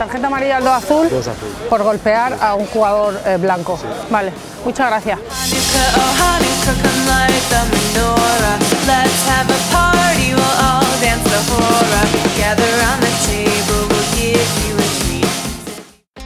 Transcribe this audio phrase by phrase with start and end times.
[0.00, 1.08] tarjeta amarilla al 2 azul,
[1.68, 3.78] por golpear a un jugador eh, blanco.
[4.08, 4.32] Vale,
[4.64, 5.18] muchas gracias.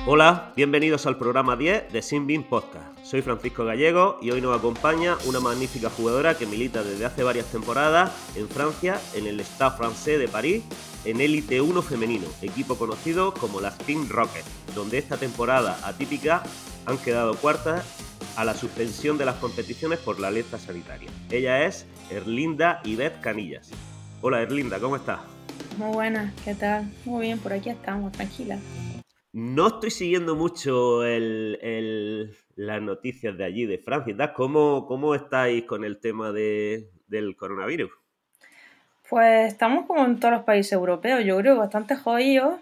[0.07, 2.87] Hola, bienvenidos al programa 10 de Sinbin Podcast.
[3.03, 7.47] Soy Francisco Gallego y hoy nos acompaña una magnífica jugadora que milita desde hace varias
[7.47, 10.63] temporadas en Francia, en el Stade Francés de París,
[11.05, 16.43] en Elite 1 femenino, equipo conocido como las Pink Rockets, donde esta temporada atípica
[16.87, 17.85] han quedado cuartas
[18.37, 21.11] a la suspensión de las competiciones por la alerta sanitaria.
[21.31, 23.71] Ella es Erlinda Ibet Canillas.
[24.23, 25.21] Hola Erlinda, ¿cómo estás?
[25.77, 26.91] Muy buenas, ¿qué tal?
[27.05, 28.59] Muy bien, por aquí estamos, tranquila.
[29.33, 34.33] No estoy siguiendo mucho las noticias de allí, de Francia.
[34.33, 37.91] ¿Cómo, ¿Cómo estáis con el tema del coronavirus?
[39.15, 42.59] Pues estamos como en todos los países europeos, yo creo, bastante jodidos,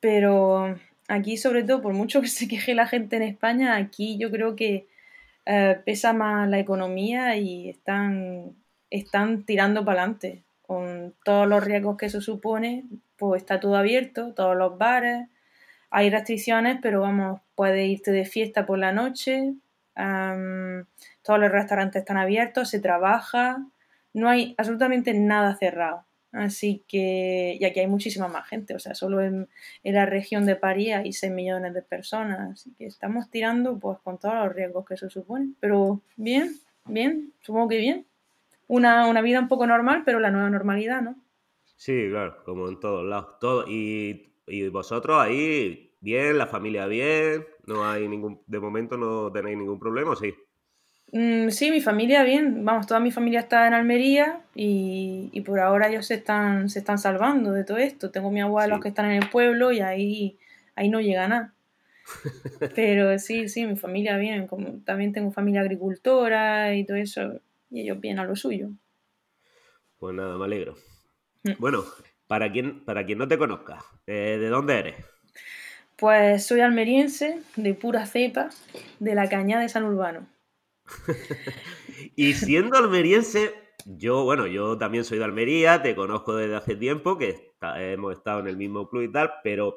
[0.00, 4.28] pero aquí sobre todo, por mucho que se queje la gente en España, aquí yo
[4.32, 4.88] creo que
[5.46, 8.56] eh, pesa más la economía y están,
[8.90, 10.42] están tirando para adelante.
[10.62, 12.86] Con todos los riesgos que eso supone,
[13.16, 15.28] pues está todo abierto, todos los bares,
[15.90, 19.54] hay restricciones, pero vamos, puedes irte de fiesta por la noche,
[19.94, 23.64] todos los restaurantes están abiertos, se trabaja,
[24.14, 26.06] no hay absolutamente nada cerrado.
[26.32, 29.48] Así que, y aquí hay muchísima más gente, o sea, solo en,
[29.84, 34.18] la región de París hay 6 millones de personas, así que estamos tirando pues con
[34.18, 35.50] todos los riesgos que eso supone.
[35.60, 38.06] Pero bien, bien, supongo que bien.
[38.66, 41.16] Una, una vida un poco normal, pero la nueva normalidad, ¿no?
[41.76, 43.38] Sí, claro, como en todos lados.
[43.38, 49.32] Todo, y y vosotros ahí, bien, la familia bien, no hay ningún, de momento no
[49.32, 50.34] tenéis ningún problema, ¿sí?
[51.14, 55.88] Mm, sí, mi familia bien, vamos, toda mi familia está en Almería y, por ahora
[55.88, 58.10] ellos se están, se están salvando de todo esto.
[58.10, 60.38] Tengo mi abuelos que están en el pueblo y ahí,
[60.74, 61.54] ahí no llega nada.
[62.74, 67.82] Pero sí, sí, mi familia bien, como también tengo familia agricultora y todo eso, y
[67.82, 68.70] ellos bien a lo suyo.
[70.00, 70.74] Pues nada, me alegro.
[71.44, 71.52] Mm.
[71.58, 71.84] Bueno,
[72.26, 74.96] para quien, para quien no te conozca, eh, ¿de dónde eres?
[75.94, 78.50] Pues soy almeriense, de pura cepa,
[78.98, 80.33] de la cañada de San Urbano.
[82.16, 87.18] y siendo almeriense, yo, bueno, yo también soy de Almería, te conozco desde hace tiempo,
[87.18, 89.76] que hemos estado en el mismo club y tal, pero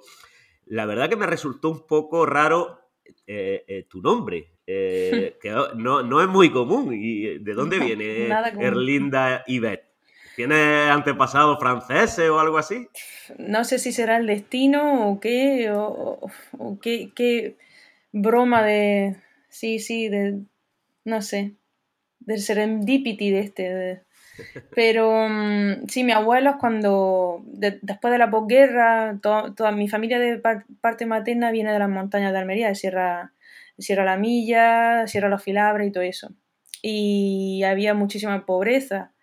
[0.65, 2.79] la verdad que me resultó un poco raro
[3.25, 5.33] eh, eh, tu nombre, que
[5.75, 6.93] no, no, es muy común.
[6.93, 8.27] ¿Y de dónde viene
[8.59, 9.87] Erlinda Ibet?
[10.37, 12.87] ¿Tiene antepasados franceses o algo así?
[13.39, 16.29] No sé si será el destino o qué, o,
[16.79, 17.57] qué,
[18.11, 19.15] broma de...
[19.49, 20.43] Sí, sí, de...
[21.07, 21.55] No sé,
[22.19, 24.03] del serendipity de este.
[24.75, 30.41] pero mm, sí, mi abuelo cuando, después de la posguerra, toda mi familia de
[30.81, 33.31] parte materna viene de las montañas de Almería, de Sierra,
[33.77, 36.33] de Sierra La Milla, Sierra Los Filabres y todo eso.
[36.81, 39.13] Y había muchísima pobreza.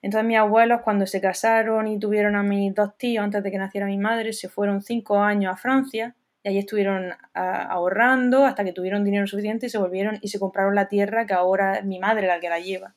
[0.00, 3.58] Entonces mis abuelos cuando se casaron y tuvieron a mis dos tíos antes de que
[3.58, 8.72] naciera mi madre, se fueron cinco años a Francia y allí estuvieron ahorrando hasta que
[8.72, 12.28] tuvieron dinero suficiente y se volvieron y se compraron la tierra que ahora mi madre
[12.28, 12.94] la que la lleva.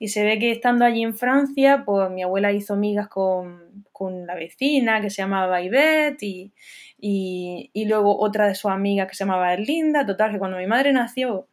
[0.00, 4.26] Y se ve que estando allí en Francia, pues mi abuela hizo amigas con, con
[4.26, 6.52] la vecina que se llamaba Ivette y,
[6.98, 10.04] y, y, luego otra de sus amigas que se llamaba Erlinda.
[10.04, 11.46] Total, que cuando mi madre nació,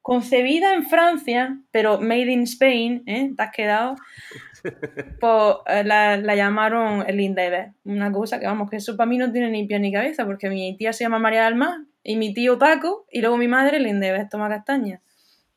[0.00, 3.32] concebida en Francia, pero made in Spain, ¿eh?
[3.36, 3.96] ¿Te has quedado?
[4.62, 7.72] Pues eh, la, llamaron Linda Eve.
[7.84, 10.48] Una cosa que, vamos, que eso para mí no tiene ni pie ni cabeza, porque
[10.48, 14.06] mi tía se llama María Alma y mi tío Paco y luego mi madre Linda
[14.06, 15.00] Eve, toma castaña.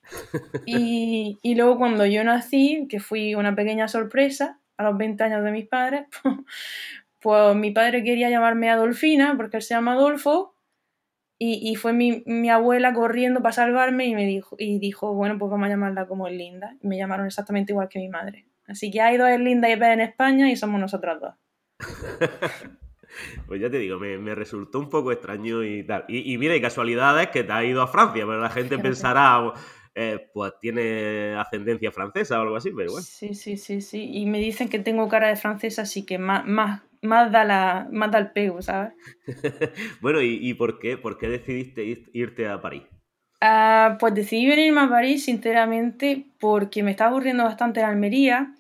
[0.66, 5.44] Y, y luego cuando yo nací, que fui una pequeña sorpresa a los 20 años
[5.44, 6.08] de mis padres,
[7.22, 10.54] pues mi padre quería llamarme Adolfina porque él se llama Adolfo
[11.46, 15.66] y, fue mi, abuela corriendo para salvarme y me dijo, y dijo, bueno, pues vamos
[15.66, 16.78] a llamarla como Linda.
[16.82, 18.46] Y me llamaron exactamente igual que mi madre.
[18.68, 21.36] Así que hay dos Linda y Eva en España y somos nosotras dos.
[23.48, 26.06] pues ya te digo, me, resultó un poco extraño y tal.
[26.08, 29.54] Y, mira, y casualidades que te ha ido a Francia, pero la gente pensará,
[29.96, 33.06] eh, pues tiene ascendencia francesa o algo así, pero bueno.
[33.06, 34.10] Sí, sí, sí, sí.
[34.12, 37.88] Y me dicen que tengo cara de francesa, así que más, más, más da, la,
[37.92, 38.94] más el pego, ¿sabes?
[40.02, 40.98] bueno, ¿y, por qué?
[40.98, 41.84] ¿Por qué decidiste
[42.14, 42.84] irte a París?
[43.46, 48.56] Ah, pues decidí venirme a París, sinceramente, porque me estaba aburriendo bastante en Almería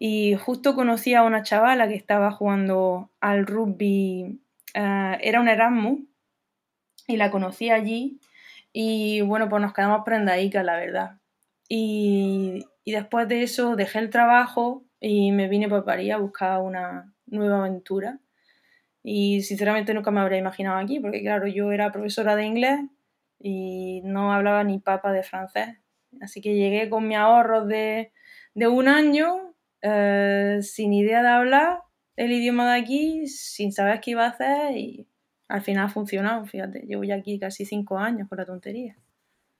[0.00, 4.40] y justo conocí a una chavala que estaba jugando al rugby,
[4.74, 6.00] ah, era un Erasmus,
[7.06, 8.18] y la conocí allí
[8.72, 11.18] y bueno, pues nos quedamos prendadicas, la verdad.
[11.68, 16.60] Y, y después de eso dejé el trabajo y me vine para París a buscar
[16.60, 18.18] una, nueva aventura.
[19.04, 22.80] Y sinceramente nunca me habría imaginado aquí, porque claro, yo era profesora de inglés
[23.38, 25.78] y no hablaba ni papa de francés.
[26.20, 28.12] Así que llegué con mi ahorro de,
[28.54, 31.80] de un año, eh, sin idea de hablar
[32.16, 35.08] el idioma de aquí, sin saber qué iba a hacer y
[35.48, 38.96] al final ha funcionado, fíjate, llevo ya aquí casi cinco años con la tontería.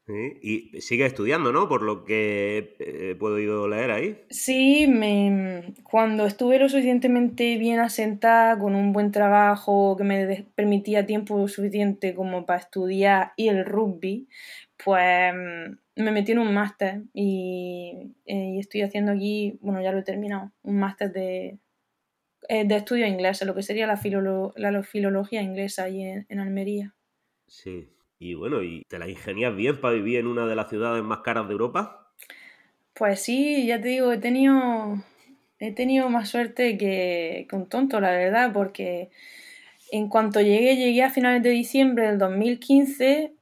[0.08, 1.68] Y sigue estudiando, ¿no?
[1.68, 4.24] Por lo que he podido leer ahí.
[4.30, 11.06] Sí, me, cuando estuve lo suficientemente bien asentada, con un buen trabajo que me permitía
[11.06, 14.28] tiempo suficiente como para estudiar y el rugby,
[14.82, 19.98] pues me metí en un máster y, eh, y, estoy haciendo aquí, bueno, ya lo
[19.98, 21.58] he terminado, un máster de,
[22.48, 24.00] eh, de estudio inglés, lo que sería la,
[24.56, 26.94] la filología inglesa ahí en Almería.
[27.46, 27.88] Sí,
[28.18, 31.20] y bueno, ¿y te la ingenias bien para vivir en una de las ciudades más
[31.20, 32.12] caras de Europa?
[32.94, 35.02] Pues sí, ya te digo, he tenido,
[35.58, 39.10] he tenido más suerte que, un tonto, la verdad, porque
[39.92, 43.34] en cuanto llegué, llegué a finales de diciembre del 2015,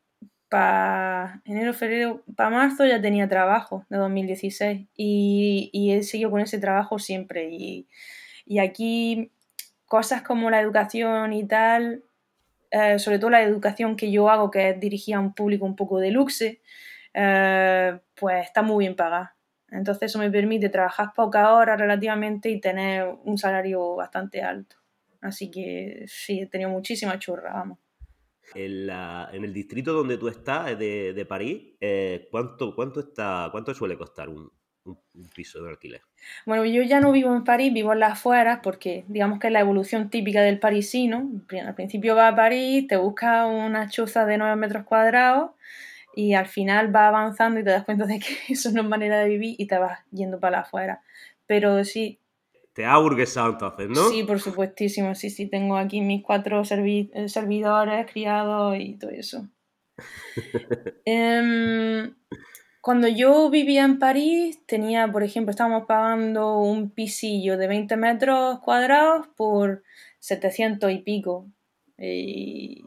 [0.48, 6.40] para enero, febrero, para marzo ya tenía trabajo de 2016 y, y he seguido con
[6.40, 7.48] ese trabajo siempre.
[7.50, 7.88] Y,
[8.44, 9.32] y aquí
[9.86, 12.02] cosas como la educación y tal,
[12.70, 15.76] eh, sobre todo la educación que yo hago, que es dirigida a un público un
[15.76, 16.62] poco de luxe,
[17.14, 19.36] eh, pues está muy bien pagada.
[19.68, 24.76] Entonces eso me permite trabajar pocas horas relativamente y tener un salario bastante alto.
[25.20, 27.78] Así que sí, he tenido muchísima churra, vamos.
[28.54, 33.98] En, el distrito donde tú estás, de, de París, eh, ¿cuánto, cuánto, está, ¿cuánto suele
[33.98, 34.50] costar un,
[34.86, 36.02] un, piso de alquiler?
[36.44, 39.52] Bueno, yo ya no vivo en París, vivo en las afueras porque digamos que es
[39.52, 41.30] la evolución típica del parisino.
[41.64, 45.50] Al principio va a París, te busca una choza de 9 metros cuadrados
[46.16, 49.20] y al final va avanzando y te das cuenta de que eso no es manera
[49.20, 51.02] de vivir y te vas yendo para la afuera.
[51.46, 52.20] Pero sí.
[52.72, 54.08] Te ha burguesado entonces, ¿no?
[54.08, 55.14] Sí, por supuestísimo.
[55.14, 59.48] Sí, sí, tengo aquí mis cuatro eh, servidores, criados y todo eso.
[61.06, 62.12] eh,
[62.86, 68.60] cuando yo vivía en París, tenía, por ejemplo, estábamos pagando un pisillo de 20 metros
[68.60, 69.82] cuadrados por
[70.20, 71.48] 700 y pico.
[71.98, 72.84] Y,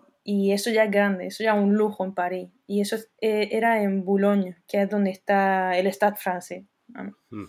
[0.53, 2.47] eso ya es grande, eso ya es un lujo en París.
[2.65, 6.63] Y eso eh, era en Boulogne, que es donde está el Stade francés.
[6.87, 7.47] Hmm.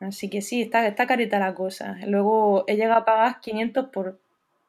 [0.00, 1.96] Así que sí, está, está careta la cosa.
[2.06, 4.20] Luego he llegado a pagar 500 por,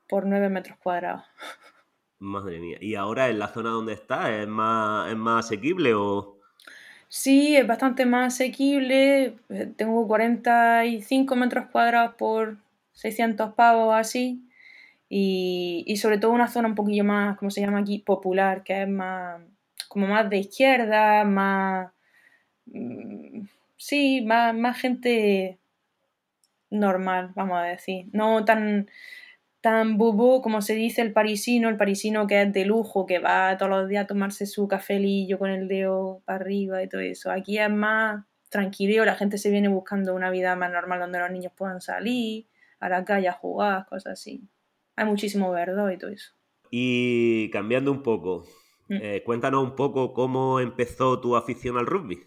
[0.08, 1.26] por 9 metros cuadrados.
[2.20, 2.78] Madre mía.
[2.82, 6.38] ¿Y ahora en la zona donde está es más, es más asequible o...?
[7.10, 9.38] Sí, es bastante más asequible.
[9.50, 12.58] Eh, tengo 45 metros cuadrados por
[12.94, 14.44] 600 pavos así.
[15.10, 18.84] Y, y sobre todo una zona un poquillo más, como se llama aquí, popular, que
[18.84, 19.42] es más,
[19.88, 21.92] como más de izquierda, más...
[22.66, 23.44] Mm,
[23.78, 25.60] sí, más, más gente
[26.70, 28.08] normal, vamos a decir.
[28.12, 28.90] No tan
[29.68, 33.58] tan bobo como se dice el parisino, el parisino que es de lujo, que va
[33.58, 37.32] todos los días a tomarse su cafelillo con el dedo para arriba y todo eso.
[37.32, 41.30] Aquí es más tranquilo, la gente se viene buscando una vida más normal donde los
[41.32, 42.48] niños puedan salir
[42.80, 44.48] a la calle a jugar, cosas así.
[44.96, 46.32] Hay muchísimo verde y todo eso.
[46.72, 48.46] Y cambiando un poco,
[48.88, 49.00] mm.
[49.02, 52.24] eh, cuéntanos un poco cómo empezó tu afición al rugby.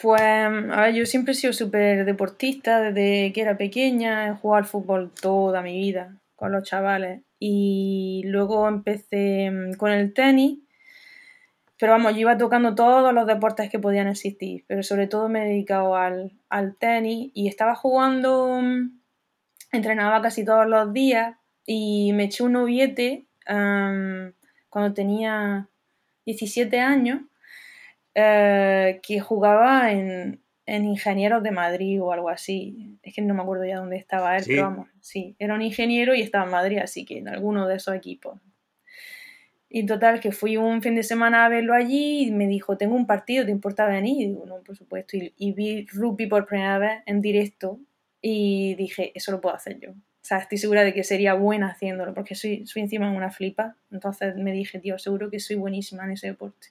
[0.00, 0.48] Pues, a
[0.82, 5.10] ver, yo siempre he sido súper deportista desde que era pequeña, he jugado al fútbol
[5.20, 10.60] toda mi vida con los chavales y luego empecé mm, con el tenis,
[11.80, 15.42] pero vamos, yo iba tocando todos los deportes que podían existir, pero sobre todo me
[15.42, 16.30] he dedicado al,
[16.78, 19.00] tenis y estaba jugando, mm,
[19.72, 25.68] entrenaba casi todos los días y me eché un noviete cuando tenía
[26.24, 27.22] 17 años
[28.20, 32.98] eh, que jugaba en, Ingenieros de Madrid o algo así.
[33.02, 36.14] Es que no me acuerdo ya dónde estaba él, pero vamos, sí, era un ingeniero
[36.14, 38.38] y estaba en Madrid, así que en alguno de esos equipos.
[39.70, 42.96] Y total, que fui un fin de semana a verlo allí y me dijo, tengo
[42.96, 44.20] un partido, ¿te importa venir?
[44.20, 45.16] Y digo, no, por supuesto.
[45.16, 47.78] Y, vi rugby por primera vez en directo
[48.20, 49.90] y dije, eso lo puedo hacer yo.
[49.92, 53.76] O sea, estoy segura de que sería buena haciéndolo, porque soy, soy encima una flipa.
[53.92, 56.68] Entonces me dije, tío, seguro que soy buenísima en ese deporte.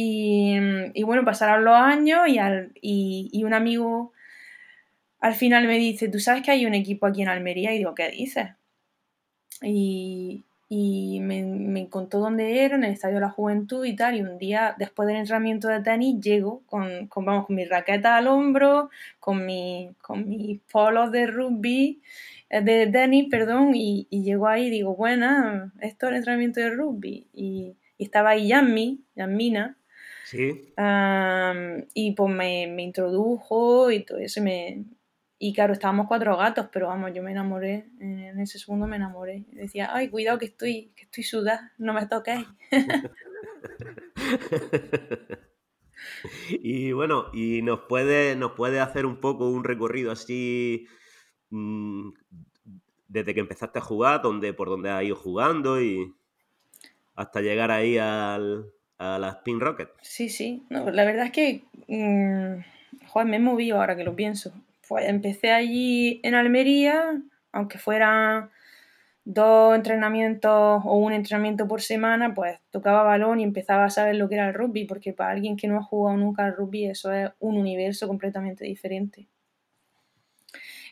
[0.00, 4.12] Y, bueno, pasaron los años y, y, un amigo
[5.18, 7.74] al final me dice, ¿tú sabes que hay un equipo aquí en Almería?
[7.74, 8.50] Y digo, ¿qué dices?
[9.60, 10.44] Y,
[11.20, 14.38] me, me, contó dónde era, en el Estadio de la Juventud y tal, y un
[14.38, 18.90] día, después del entrenamiento de tenis, llego con, con, vamos, con mi raqueta al hombro,
[19.18, 22.00] con, mi, con mis polos de rugby,
[22.50, 26.60] eh, de tenis, perdón, y, y llego ahí y digo, bueno, esto es el entrenamiento
[26.60, 27.26] de rugby.
[27.34, 29.77] Y, y estaba ahí Yammi, Yammina,
[30.30, 30.74] Sí.
[31.94, 34.84] y pues me, introdujo y todo eso, me,
[35.38, 39.46] Y claro, estábamos cuatro gatos, pero vamos, yo me enamoré, en ese segundo me enamoré.
[39.52, 42.46] Decía, ay, cuidado que estoy, que estoy sudada, no me toquéis.
[46.50, 50.86] y bueno, y nos puede, nos puede hacer un poco un recorrido así
[51.48, 52.10] mm,
[53.08, 56.14] desde que empezaste a jugar, donde, por donde has ido jugando y
[57.14, 59.88] hasta llegar ahí al, a la Spin Rocket.
[60.02, 60.64] Sí, sí.
[60.68, 64.52] la verdad es que mm, me he movido ahora que lo pienso.
[64.88, 67.20] Pues empecé allí en Almería,
[67.52, 68.50] aunque fueran
[69.24, 74.28] dos entrenamientos o un entrenamiento por semana, pues tocaba balón y empezaba a saber lo
[74.28, 77.12] que era el rugby, porque para alguien que no ha jugado nunca al rugby eso
[77.12, 79.28] es un universo completamente diferente.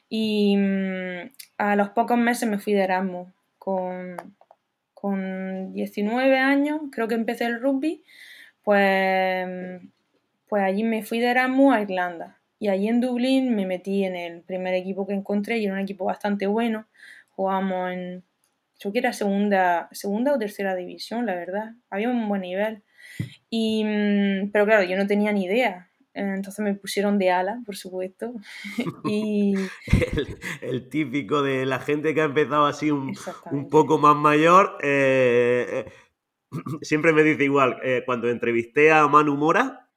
[0.09, 4.36] Y mm, a los pocos meses me fui de Erasmus con,
[4.97, 8.03] con 19 años, creo que empecé el rugby,
[8.63, 9.47] pues,
[10.49, 12.41] pues allí me fui de Erasmus a Irlanda.
[12.59, 15.81] Y allí en Dublín me metí en el primer equipo que encontré y era un
[15.81, 16.87] equipo bastante bueno.
[17.29, 18.25] Jugábamos en,
[18.81, 21.75] creo que era segunda, segunda o tercera división, la verdad.
[21.91, 22.83] Había un buen nivel.
[23.51, 25.91] Y, mm, pero claro, yo no tenía ni idea.
[26.17, 28.33] Entonces me pusieron de ala, por supuesto.
[29.05, 29.55] y...
[30.63, 33.15] El, típico de la gente que ha empezado así un,
[33.71, 34.79] poco más mayor.
[34.83, 35.93] Eh, eh,
[36.83, 39.89] siempre me dice igual, eh, cuando entrevisté a Manu Mora,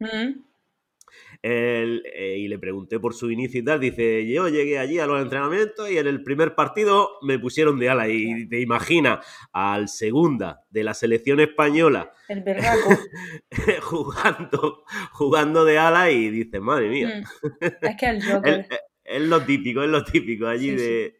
[1.42, 5.22] eh, y le pregunté por su inicio y tal, dice, yo llegué allí a los
[5.22, 10.66] entrenamientos y en el primer partido me pusieron de ala y te imaginas al segunda
[10.70, 12.44] de la selección española el
[13.82, 17.22] jugando, jugando de ala y dice, madre mía.
[17.22, 17.66] Mm.
[17.82, 18.68] Es que el Joker.
[19.04, 21.16] es, lo típico, es lo típico allí de...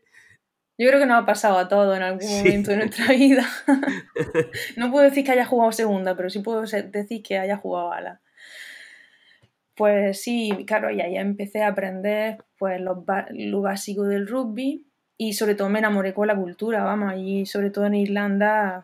[0.78, 3.46] Yo creo que nos ha pasado a todo en algún momento de nuestra vida.
[4.78, 8.22] no puedo decir que haya jugado segunda, pero sí puedo decir que haya jugado ala.
[9.80, 13.02] Pues sí, claro, y ahí empecé a aprender pues lo,
[13.62, 14.86] básico del rugby
[15.18, 18.84] y sobre todo me enamoré con la cultura, vamos, y sobre todo en Irlanda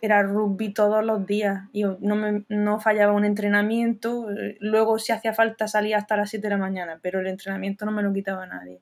[0.00, 4.28] era rugby todos los días y no, me, no fallaba un entrenamiento,
[4.60, 7.92] luego si hacía falta salía hasta las 7 de la mañana, pero el entrenamiento no
[7.92, 8.80] me lo quitaba nadie.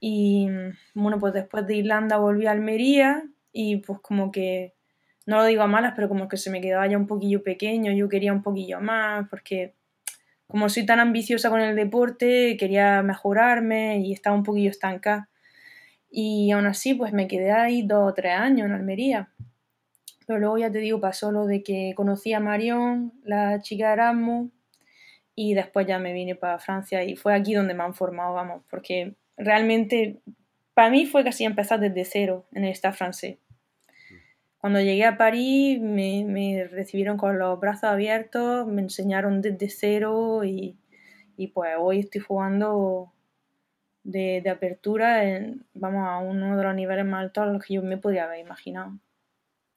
[0.00, 0.48] Y
[0.94, 4.72] bueno, pues después de Irlanda volví a Almería y pues como que,
[5.26, 7.92] no lo digo a malas, pero como que se me quedaba ya un poquillo pequeño,
[7.92, 9.76] yo quería un poquillo más porque
[10.48, 15.28] como soy tan ambiciosa con el deporte, quería mejorarme y estaba un poquillo estanca.
[16.10, 19.28] Y aún así, pues me quedé ahí dos o tres años en Almería.
[20.26, 24.50] Pero luego ya te digo, pasó lo de que conocí a Marion, la chica Erasmus,
[25.34, 28.62] y después ya me vine para Francia y fue aquí donde me han formado, vamos,
[28.68, 30.20] porque realmente
[30.74, 33.38] para mí fue casi empezar desde cero en el Stade francés.
[34.58, 40.76] Cuando llegué a París me, recibieron con los brazos abiertos, me enseñaron desde cero y,
[41.54, 43.12] pues hoy estoy jugando
[44.02, 47.82] de, apertura, en, vamos, a uno de los niveles más altos a los que yo
[47.82, 48.98] me podría haber imaginado.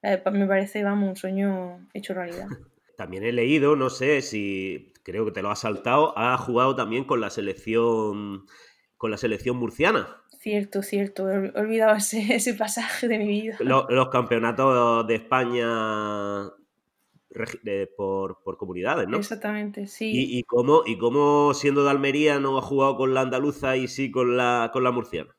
[0.01, 2.47] Eh, me parece, vamos, un sueño hecho realidad.
[2.97, 7.03] También he leído, no sé si creo que te lo has saltado, ha jugado también
[7.03, 8.45] con la selección
[8.97, 10.20] con la selección murciana.
[10.41, 11.29] Cierto, cierto.
[11.29, 13.57] He olvidado ese, pasaje de mi vida.
[13.59, 16.49] Los, campeonatos de España
[17.95, 19.17] por, comunidades, ¿no?
[19.17, 20.11] Exactamente, sí.
[20.11, 24.09] ¿Y, cómo, ¿Y cómo, siendo de Almería, no ha jugado con la andaluza y sí
[24.09, 25.29] con la, con la murciana?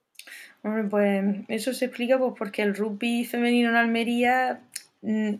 [0.63, 4.63] Hombre, pues eso se explica pues, porque el rugby femenino en Almería
[5.01, 5.35] mm,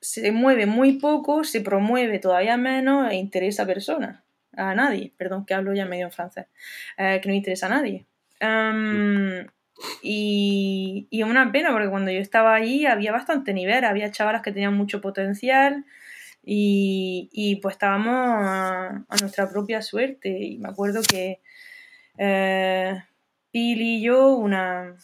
[0.00, 4.24] se mueve muy poco, se promueve todavía menos e interesa a personas.
[4.56, 6.46] A nadie, perdón, que hablo ya medio en francés.
[6.96, 8.06] Eh, que no interesa a nadie
[10.02, 14.52] y, y una pena porque cuando yo estaba allí había bastante nivel, había chavalas que
[14.52, 15.84] tenían mucho potencial
[16.46, 20.28] y, pues estábamos a, nuestra propia suerte.
[20.28, 21.40] Y me acuerdo que
[22.18, 23.02] eh,
[23.50, 24.96] Pili y yo, una,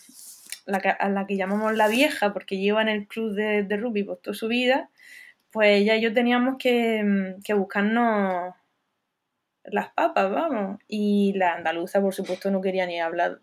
[0.67, 4.35] a la que llamamos la vieja porque lleva en el club de, de rugby toda
[4.35, 4.91] su vida,
[5.51, 8.55] pues ella y yo teníamos que, que buscarnos
[9.65, 10.79] las papas, vamos.
[10.89, 13.41] Y la andaluza, por supuesto, no quería ni hablar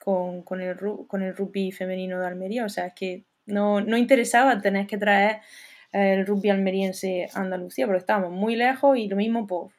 [0.00, 2.64] con, con, el, con el rugby femenino de Almería.
[2.64, 5.40] O sea, es que no, no interesaba tener que traer
[5.94, 9.72] el rugby almeriense a Andalucía, porque estábamos muy lejos y lo mismo, pues,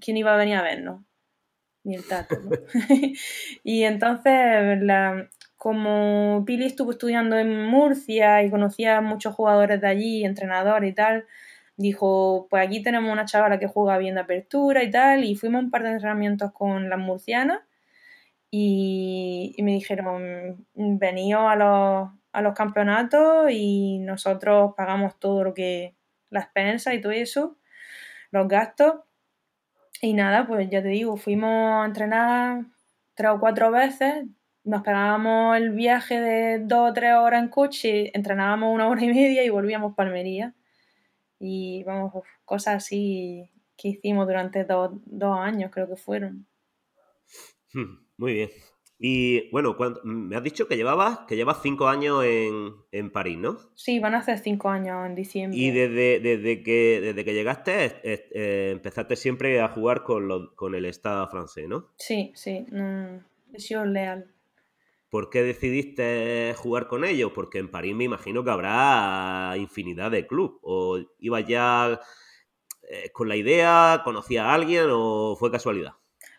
[0.00, 1.02] ¿quién iba a venir a vernos?
[1.84, 2.36] Ni el tato,
[3.64, 4.78] y entonces,
[5.56, 10.94] como Pili estuvo estudiando en Murcia y conocía a muchos jugadores de allí, entrenadores y
[10.94, 11.26] tal,
[11.76, 15.64] dijo, pues aquí tenemos una chavala que juega bien de apertura y tal, y fuimos
[15.64, 17.60] un par de entrenamientos con las murcianas
[18.50, 25.96] y, me dijeron, veníos a los, a los campeonatos y nosotros pagamos todo lo que,
[26.32, 27.58] las expensas y todo eso,
[28.30, 28.94] los gastos.
[30.00, 32.64] Y nada, pues ya te digo, fuimos a entrenar
[33.14, 34.24] tres o cuatro veces,
[34.64, 39.08] nos pegábamos el viaje de dos o tres horas en coche, entrenábamos una hora y
[39.08, 40.54] media y volvíamos para Almería.
[41.42, 42.12] Y vamos,
[42.44, 46.46] cosas así que hicimos durante dos, años, creo que fueron.
[48.16, 48.50] Muy bien.
[49.04, 53.58] Y bueno, me has dicho que llevabas, que llevas cinco años en, París, ¿no?
[53.74, 55.58] Sí, van a ser cinco años en diciembre.
[55.58, 60.84] Y desde, desde, que, desde que llegaste eh, empezaste siempre a jugar con, con el
[60.84, 61.88] Estado francés, ¿no?
[61.96, 62.64] Sí, sí,
[63.52, 64.31] he sido leal.
[65.12, 67.32] ¿Por qué decidiste jugar con ellos?
[67.34, 70.56] Porque en París me imagino que habrá infinidad de clubes.
[70.62, 72.00] ¿O ibas ya
[72.88, 75.90] eh, con la idea, conocía a alguien o fue casualidad?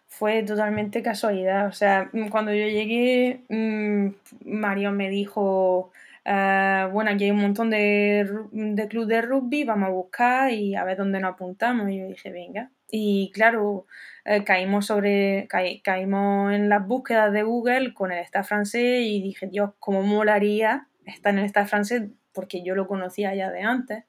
[0.07, 1.67] Fue totalmente casualidad.
[1.67, 4.07] O sea, mm, cuando yo llegué, mm,
[4.43, 5.91] Mario me dijo,
[6.25, 10.73] ah, bueno, aquí hay un montón de, de clubes de rugby, vamos a buscar y
[10.73, 11.91] a ver dónde nos apuntamos.
[11.91, 12.71] Y yo dije, venga.
[12.89, 13.85] Y claro,
[14.25, 15.47] eh, caímos sobre,
[15.83, 20.87] caímos en las búsquedas de Google con el Estado francés y dije, Dios, cómo molaría
[21.05, 24.05] estar en el Estado francés porque yo lo conocía ya de antes.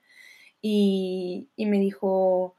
[0.61, 2.57] Y, y me dijo,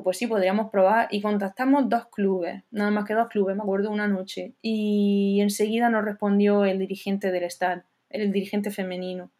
[0.00, 1.08] pues sí, podríamos probar.
[1.10, 4.54] Y contactamos dos clubes, nada más que dos clubes, me acuerdo una noche.
[4.62, 9.32] Y enseguida nos respondió el dirigente del Estado, el dirigente femenino,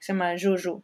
[0.00, 0.82] se llama Jojo.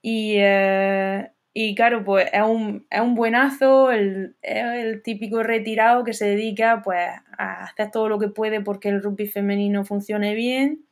[0.00, 6.02] Y, eh, y claro, pues es un, es un buenazo, el, es el típico retirado
[6.02, 10.34] que se dedica pues a hacer todo lo que puede porque el rugby femenino funcione
[10.34, 10.86] bien.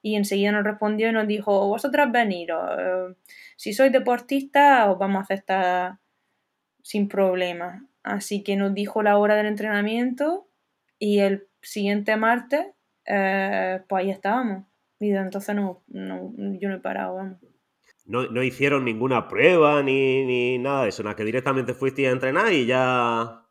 [0.00, 3.14] Y enseguida nos respondió y nos dijo, vosotras veniros, eh,
[3.56, 5.98] si sois deportistas os vamos a aceptar
[6.82, 7.86] sin problema.
[8.04, 10.48] Así que nos dijo la hora del entrenamiento
[10.98, 12.66] y el siguiente martes,
[13.06, 14.64] eh, pues ahí estábamos.
[15.00, 17.38] Y entonces no, no, yo no he parado, vamos
[18.06, 22.66] no, hicieron ninguna prueba ni, nada de eso, nada, que directamente fuiste a entrenar y
[22.66, 23.42] ya...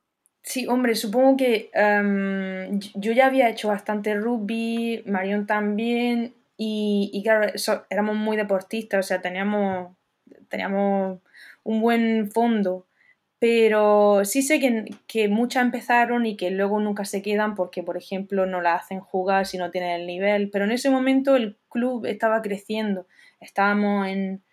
[0.41, 7.51] Sí, hombre, supongo que em, yo ya había hecho bastante rugby, Marion también, y, claro,
[7.89, 9.97] éramos muy deportistas, o sea, teníamos,
[10.47, 11.19] teníamos
[11.63, 12.87] un buen fondo,
[13.39, 17.97] pero sí sé que, que, muchas empezaron y que luego nunca se quedan porque, por
[17.97, 21.57] ejemplo, no la hacen jugar si no tienen el nivel, pero en ese momento el
[21.69, 23.05] club estaba creciendo,
[23.41, 24.44] estábamos en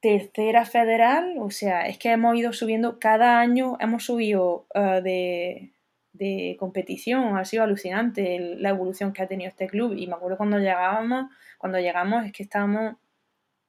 [0.00, 5.72] tercera federal, o sea, es que hemos ido subiendo, cada año hemos subido uh, de,
[6.12, 10.36] de, competición, ha sido alucinante la evolución que ha tenido este club y me acuerdo
[10.36, 12.96] cuando llegábamos, cuando llegamos es que estábamos,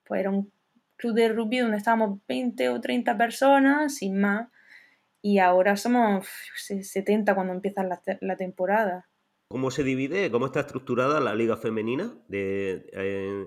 [0.05, 0.51] pues era un
[0.97, 4.49] club de rugby donde estábamos 20 o 30 personas, sin más,
[5.21, 9.07] y ahora somos 70 cuando empieza la, la temporada.
[9.49, 12.85] ¿Cómo se divide, cómo está estructurada la liga femenina de,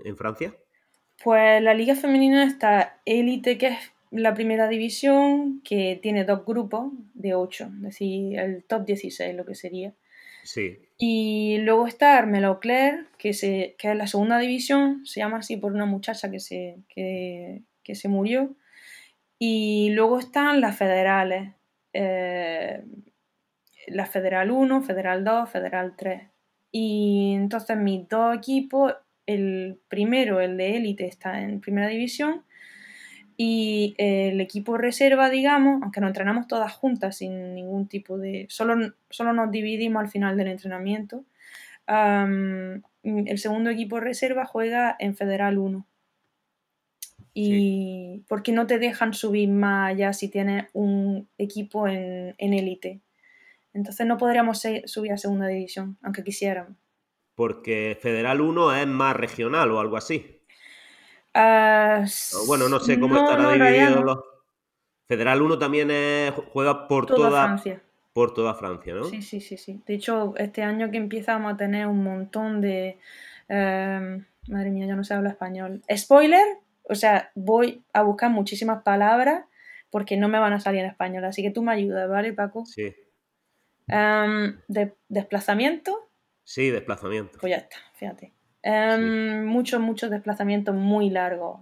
[0.04, 0.56] en Francia?
[1.22, 3.78] Pues la liga femenina está élite, que es
[4.10, 9.44] la primera división, que tiene dos grupos de ocho, es decir, el top 16 lo
[9.44, 9.92] que sería.
[10.44, 10.78] Sí.
[10.96, 15.56] Y luego está Armelo Claire, que, se, que es la segunda división, se llama así
[15.56, 17.62] por una muchacha que se, que,
[17.94, 18.54] se murió.
[19.38, 21.52] Y luego están las federales,
[21.92, 22.82] eh,
[23.88, 26.22] la Federal 1, Federal 2, Federal 3.
[26.72, 28.94] Y entonces mis dos equipos
[29.34, 32.44] el primero, el de élite, está en primera división
[33.36, 38.44] y el equipo reserva, digamos, aunque nos entrenamos todas juntas sin ningún tipo de...
[38.50, 41.24] Solo, solo nos dividimos al final del entrenamiento.
[41.86, 45.86] el segundo equipo reserva juega en Federal 1.
[47.32, 53.00] Y porque no te dejan subir más allá si tienes un equipo en élite.
[53.72, 56.76] Entonces no podríamos subir a segunda división, aunque quisiéramos
[57.40, 60.42] porque Federal 1 es más regional o algo así.
[61.32, 62.04] Ah,
[62.46, 64.22] bueno, no sé cómo estará dividido.
[65.08, 65.88] Federal 1 también
[66.52, 67.82] juega por toda, Francia.
[68.12, 69.04] Por toda Francia, ¿no?
[69.04, 69.82] Sí, sí, sí, sí.
[69.86, 72.98] De hecho, este año que empezamos a tener un montón de...
[73.48, 75.80] Em, madre mía, yo no sé hablar español.
[75.96, 79.46] Spoiler, o sea, voy a buscar muchísimas palabras
[79.88, 81.24] porque no me van a salir en español.
[81.24, 82.66] Así que tú me ayudas, ¿vale, Paco?
[82.66, 82.94] Sí.
[83.88, 86.09] Em, de, desplazamiento.
[86.44, 87.38] Sí, desplazamiento.
[87.40, 88.32] Pues ya está, fíjate.
[88.62, 91.60] Em, muchos, muchos desplazamientos muy largos.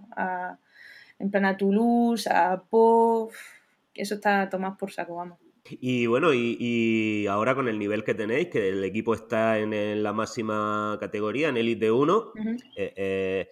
[1.19, 3.29] en plan a Toulouse, a Po.
[3.93, 5.37] Eso está tomado por saco, vamos.
[5.69, 10.13] Y bueno, y, ahora con el nivel que tenéis, que el equipo está en, la
[10.13, 12.31] máxima categoría, en Elite 1,
[12.75, 13.47] eh, eh,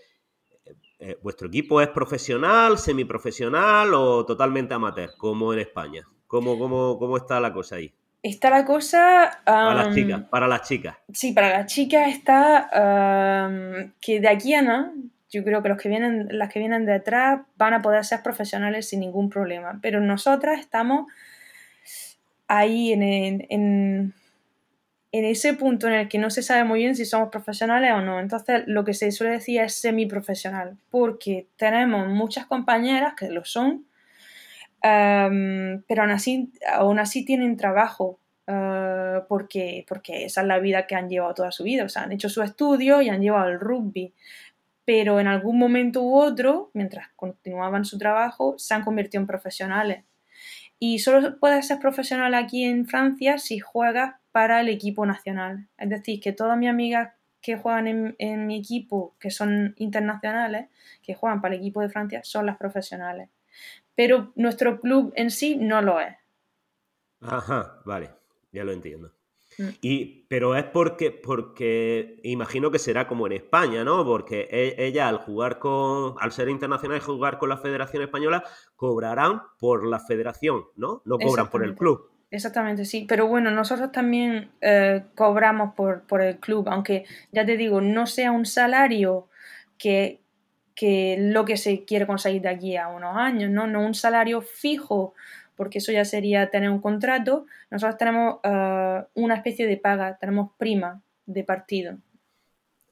[1.00, 6.08] eh, ¿vuestro equipo es profesional, semiprofesional o totalmente amateur, como en España?
[6.26, 7.94] ¿Cómo, cómo, cómo está la cosa ahí?
[8.28, 9.40] Está la cosa...
[9.46, 10.98] para las chicas, para las chicas.
[11.14, 12.70] Sí, para las chicas está
[14.02, 14.94] que de aquí a no,
[15.30, 18.90] yo creo que los que vienen, las que vienen detrás van a poder ser profesionales
[18.90, 19.80] sin ningún problema.
[19.82, 21.08] Pero nosotras estamos
[22.50, 24.14] ahí en, en, en,
[25.12, 28.20] ese punto en el que no se sabe muy bien si somos profesionales o no.
[28.20, 33.87] Entonces, lo que se suele decir es semiprofesional, porque tenemos muchas compañeras que lo son,
[35.88, 38.20] pero aún así, aún así tienen trabajo.
[38.50, 41.84] Ah, porque, esa es la vida que han llevado toda su vida.
[41.84, 44.14] O sea, han hecho su estudio y han llevado el rugby
[44.88, 50.06] pero en algún momento u otro, mientras continuaban su trabajo, se han convertido en profesionales.
[50.80, 55.68] Y solo puedes ser profesional aquí en Francia si juegas para el equipo nacional.
[55.78, 60.70] Es decir, que todas mis amigas que juegan en, mi equipo, que son internacionales,
[61.04, 63.28] que juegan para el equipo de Francia, son las profesionales.
[63.98, 66.16] Pero nuestro club en sí no lo es.
[67.20, 68.12] Ajá, vale,
[68.52, 69.12] ya lo entiendo.
[69.58, 69.70] Mm.
[69.82, 74.06] Y, pero es porque, porque imagino que será como en España, ¿no?
[74.06, 78.44] Porque e, ella al jugar con, al ser internacional y jugar con la Federación Española,
[78.76, 81.02] cobrarán por la federación, ¿no?
[81.06, 82.12] No cobran por el club.
[82.30, 83.08] Exactamente, sí.
[83.10, 88.06] Pero bueno, nosotros también eh, cobramos por, por, el club, aunque ya te digo, no
[88.06, 89.28] sea un salario
[89.80, 90.22] que,
[90.78, 93.66] que lo que se quiere conseguir de aquí a unos años, ¿no?
[93.66, 95.16] No un salario fijo
[95.56, 97.48] porque eso ya sería tener un contrato.
[97.72, 101.98] Nosotros tenemos eh, una especie de paga, tenemos prima de partido.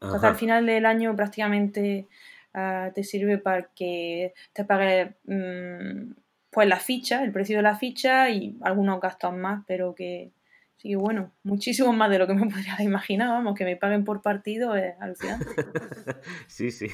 [0.01, 2.07] Entonces al final del año prácticamente
[2.55, 6.13] eh, te sirve para que te pague mm,
[6.49, 10.31] pues la ficha, el precio de la ficha y algunos gastos más, pero que
[10.77, 14.23] sí, bueno, muchísimo más de lo que me podría imaginar, vamos, que me paguen por
[14.23, 15.45] partido es alucinante.
[16.47, 16.87] sí, sí.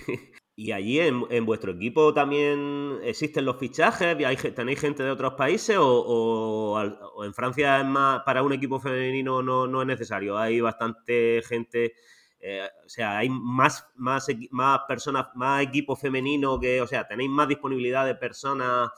[0.55, 4.17] ¿Y allí en, vuestro equipo también existen los fichajes?
[4.53, 9.81] ¿Tenéis gente de otros países o, en Francia es más, para un equipo femenino no,
[9.81, 10.37] es necesario?
[10.37, 11.93] Hay bastante gente,
[12.39, 17.29] eh, o sea, hay más, más, más personas, más equipo femenino que, o sea, tenéis
[17.29, 18.91] más disponibilidad de personas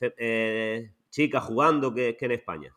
[0.00, 2.74] eh, chicas jugando que en España.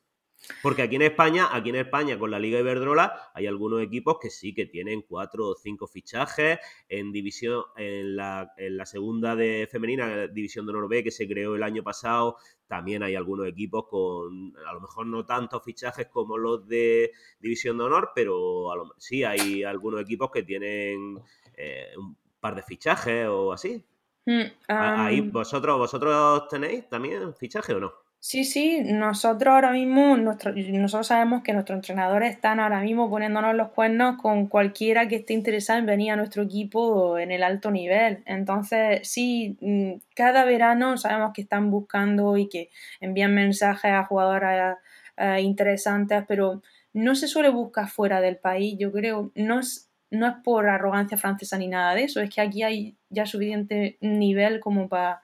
[0.61, 4.29] Porque aquí en España, aquí en España con la Liga Iberdrola hay algunos equipos que
[4.29, 9.67] sí que tienen cuatro o cinco fichajes en división, en la, en la segunda de
[9.71, 13.85] femenina, división de Honor B que se creó el año pasado, también hay algunos equipos
[13.89, 19.23] con a lo mejor no tantos fichajes como los de división de honor, pero sí
[19.23, 21.19] hay algunos equipos que tienen
[21.55, 23.83] eh, un par de fichajes o así.
[24.25, 28.06] Mm, ahí vosotros, vosotros tenéis también fichaje o no?
[28.19, 33.69] Sí, sí, nosotros ahora mismo, nosotros sabemos que nuestros entrenadores están ahora mismo poniéndonos los
[33.69, 38.23] cuernos con cualquiera que esté interesado en venir a nuestro equipo en el alto nivel.
[38.25, 44.77] Entonces, sí, mm, cada verano sabemos que están buscando y que envían mensajes a jugadoras
[45.15, 46.61] eh, interesantes, pero
[46.93, 49.31] no se suele buscar fuera del país, yo creo.
[49.35, 52.97] No es, no es por arrogancia francesa ni nada de eso, es que aquí hay
[53.09, 55.21] ya suficiente nivel como para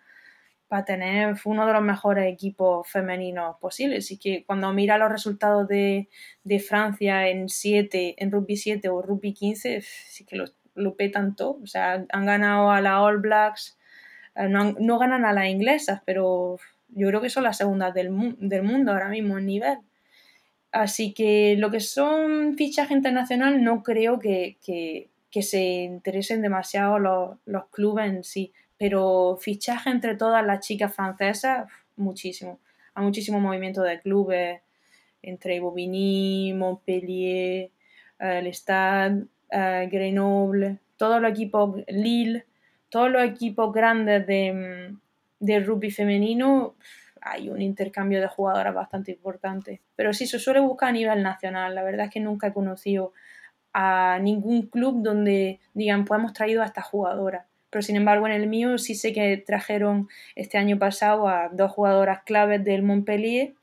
[0.74, 4.10] para tener uno de los mejores equipos femeninos posibles.
[4.10, 6.08] Y que cuando mira los resultados de,
[6.68, 11.60] Francia en 7, en rugby 7 o rugby 15, sí que lo, lo petan todo.
[11.62, 13.78] O sea, han ganado a la All Blacks,
[14.34, 16.58] eh, no, ganan a las inglesas, pero
[16.88, 19.78] yo creo que son las segundas del, mundo ahora mismo en nivel.
[20.72, 24.58] Así que lo que son fichaje internacional no creo que,
[25.40, 31.70] se interesen demasiado los, los clubes en sí pero fichaje entre todas las chicas francesas,
[31.96, 32.60] muchísimo.
[32.94, 34.62] Hay muchísimo movimiento de clubes
[35.22, 37.72] entre Bobigny, Montpellier,
[38.20, 42.46] eh, el Stade, eh, Grenoble, todos los equipos, Lille,
[42.90, 44.96] todos los equipos grandes de,
[45.40, 46.76] de rugby femenino,
[47.22, 49.82] hay un intercambio de jugadoras bastante importante.
[49.96, 51.74] Pero sí, se suele buscar a nivel nacional.
[51.74, 53.14] La verdad es que nunca he conocido
[53.74, 58.34] a ningún club donde digan, pues hemos traído a esta jugadora pero sin embargo en
[58.34, 63.56] el mío sí sé que trajeron este año pasado a dos jugadoras claves del Montpellier,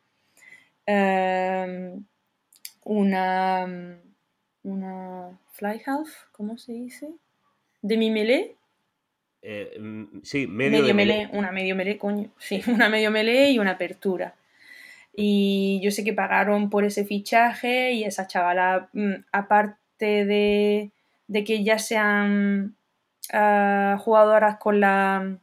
[0.85, 2.05] em,
[2.83, 4.01] una,
[4.65, 7.09] una fly half, ¿cómo se dice?
[7.83, 8.57] Demi melé.
[9.43, 10.81] Eh, mm, sí, medio,
[11.33, 14.35] una medio melé, coño, sí, una medio melé y una apertura.
[15.15, 20.91] Y yo sé que pagaron por ese fichaje y esa chavala, mm, aparte de,
[21.29, 21.79] de que ya
[23.31, 25.39] jugadoras con la,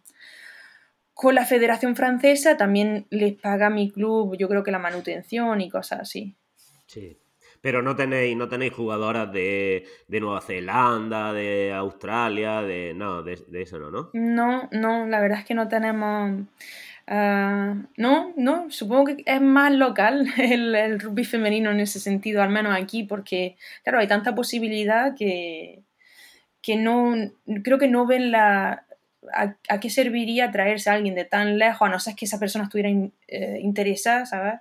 [1.13, 5.69] con la Federación Francesa, también les paga mi club, yo creo que la manutención y
[5.69, 6.35] cosas así.
[6.85, 7.17] Sí.
[7.61, 12.93] Pero no tenéis, no tenéis jugadoras de, Nueva Zelanda, de Australia, de.
[12.93, 14.09] No, de, eso no, ¿no?
[14.13, 16.45] No, no, la verdad es que no tenemos.
[17.07, 22.43] Ah, no, no, supongo que es más local el, el, rugby femenino en ese sentido,
[22.43, 25.83] al menos aquí, porque, claro, hay tanta posibilidad que,
[26.67, 27.15] que no,
[27.63, 28.85] creo que no ven la,
[29.33, 32.65] a, qué serviría traerse a alguien de tan lejos, a no ser que esa persona
[32.65, 32.89] estuviera
[33.29, 34.59] eh, interesada, ¿sabes?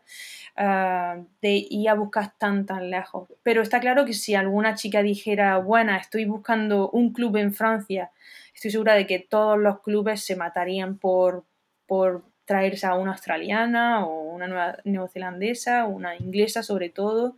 [0.56, 3.28] ah, de ir a buscar tan, tan lejos.
[3.42, 8.12] Pero está claro que si alguna chica dijera, bueno, estoy buscando un club en Francia,
[8.54, 11.44] estoy segura de que todos los clubes se matarían por,
[11.88, 17.34] por traerse a una australiana o una nueva neozelandesa, una inglesa sobre todo.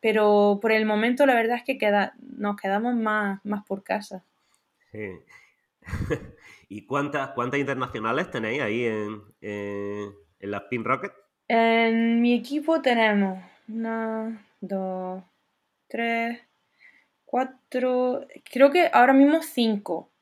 [0.00, 4.24] Pero por el momento la verdad es que queda, nos quedamos más, más por casa.
[4.90, 5.10] Sí.
[6.68, 10.12] ¿Y cuántas, cuántas internacionales tenéis ahí en, en,
[10.50, 11.12] las Pin Rocket?
[11.48, 15.22] En mi equipo tenemos una, dos,
[15.88, 16.38] tres,
[17.24, 20.12] cuatro, creo que ahora mismo cinco.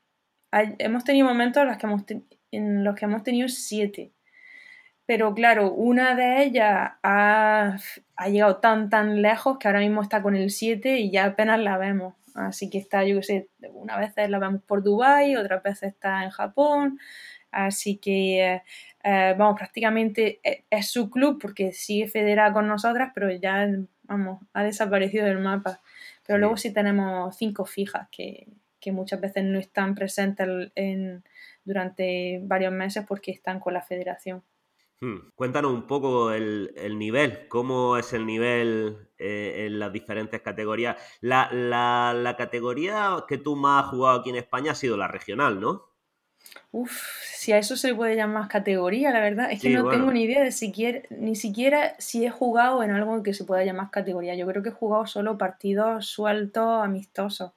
[0.51, 2.05] hemos tenido momentos en los que hemos,
[2.51, 4.13] en los que hemos tenido siete.
[5.09, 7.79] Pero claro, una de ellas ha,
[8.17, 11.59] ha, llegado tan, tan lejos que ahora mismo está con el 7 y ya apenas
[11.61, 12.13] la vemos.
[12.35, 16.25] Así que está, yo qué sé, una vez la vemos por Dubai, otra vez está
[16.25, 16.99] en Japón.
[17.51, 18.63] Así que, eh,
[19.03, 23.67] eh, vamos, prácticamente es, es, su club porque sigue federada con nosotras, pero ya,
[24.03, 25.81] vamos, ha desaparecido del mapa.
[26.27, 26.41] Pero sí.
[26.41, 28.47] luego sí tenemos cinco fijas que,
[28.79, 31.25] que muchas veces no están presentes en,
[31.65, 34.43] durante varios meses porque están con la federación.
[35.01, 35.31] Hmm.
[35.37, 40.97] Cuéntanos un poco el, el, nivel, cómo es el nivel eh, en las diferentes categorías.
[41.21, 45.07] La, la, la, categoría que tú más has jugado aquí en España ha sido la
[45.07, 45.85] regional, ¿no?
[46.73, 49.85] Uf, si a eso se le puede llamar categoría, la verdad es que sí, no
[49.85, 49.99] bueno.
[49.99, 53.65] tengo ni idea de siquiera, ni siquiera si he jugado en algo que se pueda
[53.65, 54.35] llamar categoría.
[54.35, 57.53] Yo creo que he jugado solo partidos sueltos, amistosos.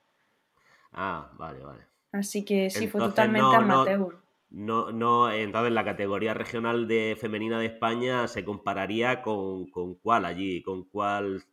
[0.91, 1.81] Ah, vale, vale.
[2.11, 3.99] Así que sí, Entonces, fue totalmente no, amateur.
[3.99, 9.95] No no, no, entonces la categoría regional de femenina de España se compararía con, con
[9.95, 11.43] cuál allí, con cuál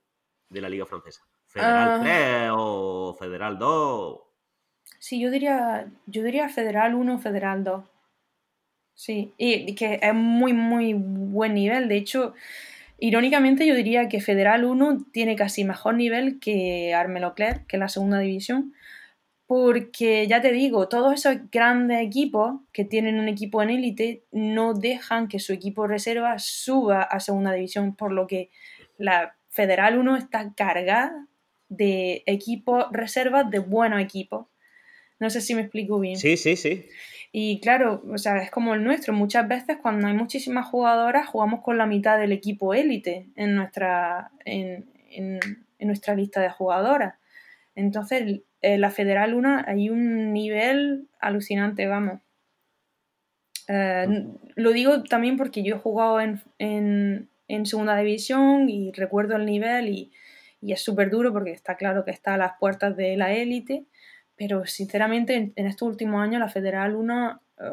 [0.48, 1.22] de la Liga Francesa.
[1.46, 4.20] ¿Federal uh, 3 o Federal 2?
[4.98, 7.84] Sí, yo diría, yo diría Federal 1 Federal 2.
[8.94, 11.88] Sí, y que es muy, muy buen nivel.
[11.88, 12.34] De hecho,
[12.98, 17.80] irónicamente yo diría que Federal 1 tiene casi mejor nivel que Armelo Clerc, que es
[17.80, 18.74] la segunda división
[19.48, 24.74] porque ya te digo, todos esos grandes equipos que tienen un equipo en élite no
[24.74, 28.50] dejan que su equipo reserva suba a segunda división, por lo que
[28.98, 31.26] la Federal 1 está cargada
[31.70, 34.48] de equipos reservas de buenos equipos.
[35.18, 36.18] No sé si me explico bien.
[36.18, 36.84] Sí, sí, sí.
[37.32, 39.14] Y claro, o sea, es como el nuestro.
[39.14, 44.30] Muchas veces cuando hay muchísimas jugadoras jugamos con la mitad del equipo élite en nuestra,
[44.44, 45.40] en, en,
[45.78, 47.14] en nuestra lista de jugadoras.
[47.74, 52.20] Entonces, eh, la Federal 1 hay un nivel alucinante, vamos.
[53.68, 59.36] Eh, lo digo también porque yo he jugado en, en, en segunda división y recuerdo
[59.36, 60.12] el nivel y,
[60.60, 63.84] y es súper duro porque está claro que está a las puertas de la élite,
[64.36, 67.64] pero sinceramente en, en, estos últimos años la Federal 1 uh,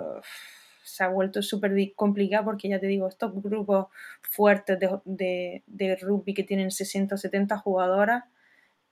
[0.83, 3.87] se ha vuelto súper complicada porque ya te digo, estos grupos
[4.21, 8.25] fuertes de, de, de rugby que tienen 60 o 70 jugadoras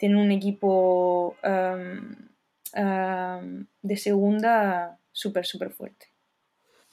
[0.04, 6.08] tienen un equipo um, de segunda súper, súper fuerte.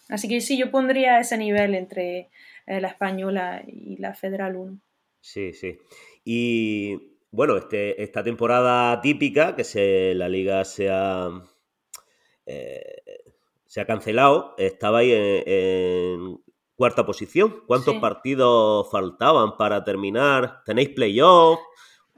[0.08, 2.30] Así que sí, yo pondría ese nivel entre
[2.68, 4.80] eh, la española y la Federal 1.
[5.20, 5.76] Sí, sí.
[6.24, 11.30] Y bueno, este, esta temporada típica, que se, la liga se ha,
[12.46, 13.02] eh,
[13.66, 16.40] se ha cancelado, estaba ahí en, en
[16.76, 17.64] cuarta posición.
[17.66, 18.00] ¿Cuántos sí.
[18.00, 20.62] partidos faltaban para terminar?
[20.64, 21.58] ¿Tenéis playoff?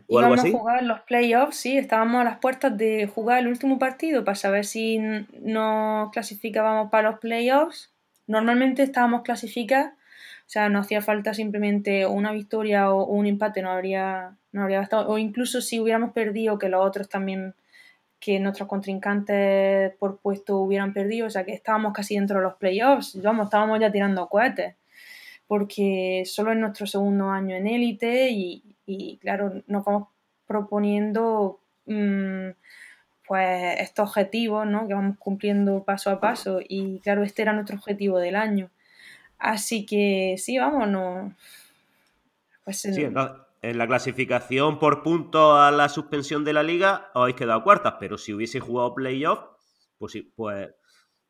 [0.08, 0.48] ¿O algo así?
[0.48, 4.34] a jugar los playoffs, sí, estábamos a las puertas de jugar el último partido para
[4.34, 4.98] saber si
[5.40, 7.92] nos clasificábamos para los playoffs.
[8.26, 13.70] Normalmente estábamos clasificados, o sea, no hacía falta simplemente una victoria o, un empate, no
[13.70, 15.08] habría, no habría bastado.
[15.08, 17.54] O incluso si hubiéramos perdido, que los otros también,
[18.20, 22.54] que nuestros contrincantes por puesto hubieran perdido, o sea, que estábamos casi dentro de los
[22.54, 24.76] playoffs, vamos, estábamos ya tirando cohetes
[25.52, 30.08] porque solo es nuestro segundo año en élite y, y claro, nos vamos
[30.46, 32.50] proponiendo mmm,
[33.26, 34.86] pues estos objetivos ¿no?
[34.88, 38.70] que vamos cumpliendo paso a paso y claro, este era nuestro objetivo del año.
[39.38, 41.34] Así que sí, vámonos.
[42.64, 43.14] Pues, sí, en,
[43.62, 47.94] en la clasificación por puntos a la suspensión de la liga os habéis quedado cuartas,
[47.98, 49.40] pero si hubiese jugado playoff,
[49.98, 50.70] pues, pues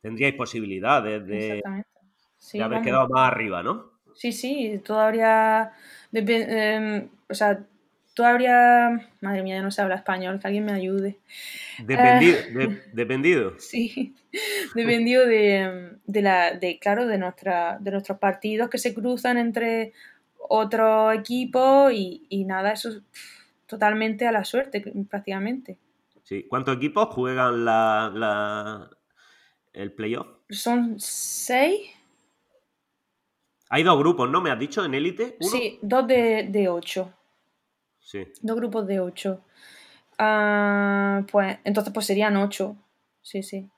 [0.00, 1.62] tendríais posibilidades de,
[2.38, 2.86] sí, de haber vamos.
[2.86, 3.92] quedado más arriba, ¿no?
[4.14, 5.72] Sí, sí, todavía
[6.12, 7.66] eh, o sea,
[8.14, 9.10] tú habría.
[9.20, 11.18] Madre mía, ya no se habla español, que alguien me ayude.
[11.84, 12.38] Dependido.
[12.50, 13.54] Uh, de, dependido.
[13.58, 14.14] Sí,
[14.74, 19.92] dependido de, de, la, de, claro, de, nuestra, de nuestros partidos que se cruzan entre
[20.48, 23.02] otro equipo y, y nada, eso es
[23.66, 25.78] totalmente a la suerte, prácticamente.
[26.22, 28.90] Sí, ¿cuántos equipos juegan la, la,
[29.72, 30.26] el playoff?
[30.50, 31.80] Son seis.
[33.70, 34.40] Hay dos grupos, ¿no?
[34.40, 35.36] ¿Me has dicho en élite?
[35.40, 37.12] Sí, dos de, de ocho.
[38.02, 38.26] Sí.
[38.42, 39.40] Dos grupos de ocho.
[40.18, 42.76] Ah, pues entonces pues serían ocho.
[43.22, 43.70] Sí, sí.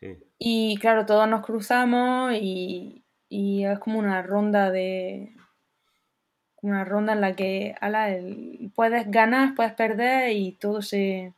[0.00, 0.16] sí.
[0.38, 5.34] Y claro, todos nos cruzamos y, y es como una ronda de...
[6.62, 11.34] Una ronda en la que ala, el- puedes ganar, puedes perder y todo se,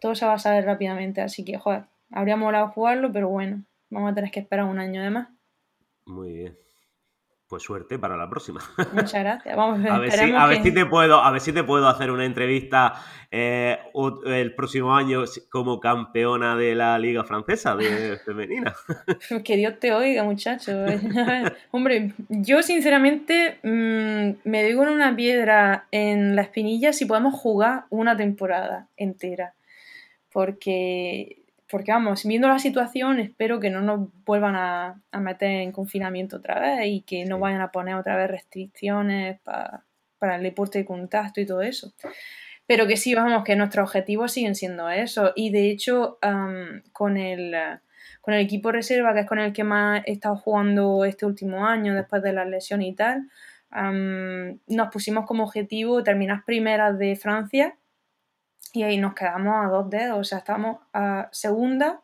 [0.00, 1.22] todo se va a saber rápidamente.
[1.22, 5.02] Así que, joder, habría molado jugarlo, pero bueno, vamos a tener que esperar un año
[5.02, 5.28] de más.
[6.04, 6.58] Muy bien.
[7.54, 8.60] Pues suerte para la próxima.
[8.92, 9.54] Muchas gracias.
[9.56, 11.86] Vamos A ver, si, a ver que- si te puedo, a ver si te puedo
[11.88, 12.94] hacer una entrevista
[13.30, 13.78] eh,
[14.26, 18.74] el próximo año como campeona de la Liga Francesa de femenina.
[19.44, 20.72] Que Dios te oiga, muchacho.
[21.70, 27.84] Hombre, yo sinceramente mm, me doy con una piedra en la espinilla si podemos jugar
[27.90, 29.54] una temporada entera.
[30.32, 31.43] Porque,
[31.74, 36.36] porque vamos, viendo la situación, espero que no nos vuelvan a, a meter en confinamiento
[36.36, 39.84] otra vez y que no vayan a poner otra vez restricciones pa-
[40.20, 41.92] para el deporte de contacto y todo eso.
[42.68, 45.32] Pero que sí, vamos, que nuestros objetivos siguen siendo eso.
[45.34, 46.18] Y de hecho,
[46.92, 47.56] con el
[48.20, 51.66] con el equipo reserva, que es con el que más he estado jugando este último
[51.66, 53.28] año después de las lesiones y tal,
[54.68, 57.76] nos pusimos como objetivo terminar primeras de Francia
[58.74, 62.00] y ahí nos quedamos a dos dedos, o sea, estamos a segunda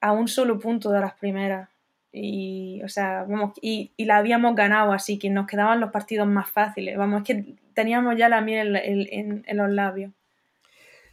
[0.00, 1.68] a un solo punto de las primeras.
[2.12, 6.26] Y, o sea, vamos, y, y la habíamos ganado, así que nos quedaban los partidos
[6.26, 6.96] más fáciles.
[6.96, 10.12] Vamos, es que teníamos ya la miel en, en- en los labios.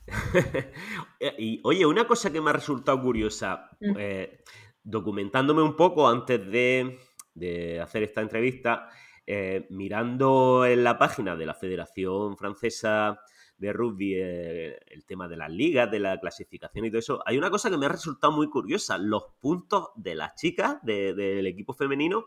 [1.37, 3.93] y oye, una cosa que me ha resultado curiosa, Mm.
[3.97, 4.39] eh,
[4.83, 6.99] documentándome un poco antes de,
[7.33, 8.87] de hacer esta entrevista,
[9.27, 13.19] eh, mirando en la página de la Federación Francesa
[13.65, 17.37] de Rugby eh, el tema de las ligas, de la clasificación y todo eso, hay
[17.37, 21.45] una cosa que me ha resultado muy curiosa, los puntos de las chicas de- del
[21.47, 22.25] equipo femenino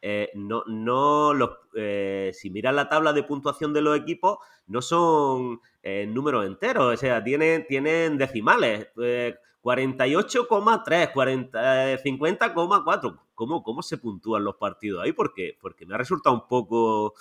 [0.00, 4.82] eh, no, no los, eh, si miras la tabla de puntuación de los equipos, no
[4.82, 5.60] son
[6.08, 8.88] números enteros, o sea, tienen, tienen decimales.
[9.02, 13.18] eh, 48,3, 40, eh, 50,4.
[13.34, 15.12] ¿Cómo, ¿Cómo se puntúan los partidos ahí?
[15.12, 17.14] Porque, porque me ha resultado un poco,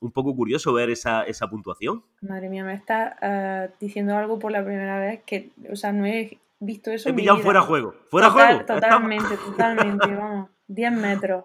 [0.00, 2.04] un poco curioso ver esa, esa puntuación.
[2.20, 6.06] Madre mía, me está ah, diciendo algo por la primera vez que, o sea, no
[6.06, 7.08] he visto eso.
[7.08, 7.94] He pillado fuera juego.
[8.10, 8.64] ¡Fuera Total- juego!
[8.80, 10.50] Totalmente, totalmente, vamos.
[10.68, 11.44] 10 metros.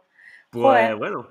[0.49, 0.95] Pues Joder.
[0.95, 1.27] bueno.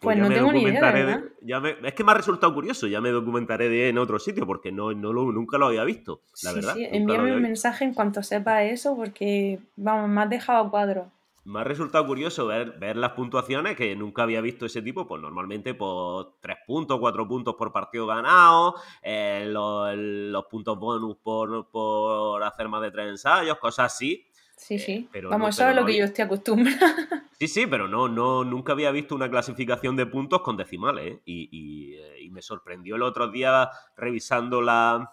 [0.00, 2.86] Pues ya no tengo ni idea, de- ya me- es que me ha resultado curioso,
[2.86, 6.22] ya me documentaré de, en otro sitio porque no, no lo- nunca lo había visto,
[6.42, 6.74] la sí, verdad.
[6.74, 11.10] sí, envíame un mensaje en cuanto sepa eso porque, vamos, me has dejado cuadro.
[11.44, 15.22] Me ha resultado curioso ver, ver las puntuaciones que nunca había visto ese tipo, pues
[15.22, 21.70] normalmente por 3 puntos, 4 puntos por partido ganado, eh, los, los puntos bonus por,
[21.70, 24.26] por hacer más de 3 ensayos, cosas así.
[24.54, 25.08] Sí, Eh, sí.
[25.10, 26.78] pero vamos, no- eso es lo no que había- yo estoy acostumbrada.
[27.40, 31.14] Sí, sí, pero no, no, nunca había visto una clasificación de puntos con decimales.
[31.14, 31.22] ¿eh?
[31.24, 35.10] Y, y, eh, y me sorprendió el otro día revisando la,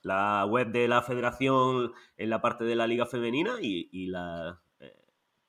[0.00, 4.58] la web de la federación en la parte de la liga femenina y, y la,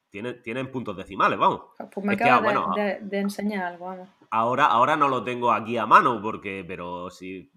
[0.10, 1.62] tienen, tienen puntos decimales, vamos.
[1.92, 4.10] Pues me Es que, ah, bueno, de, de- de enseñar algo, vamos.
[4.32, 7.52] Ahora, ahora no lo tengo aquí a mano, porque, pero si,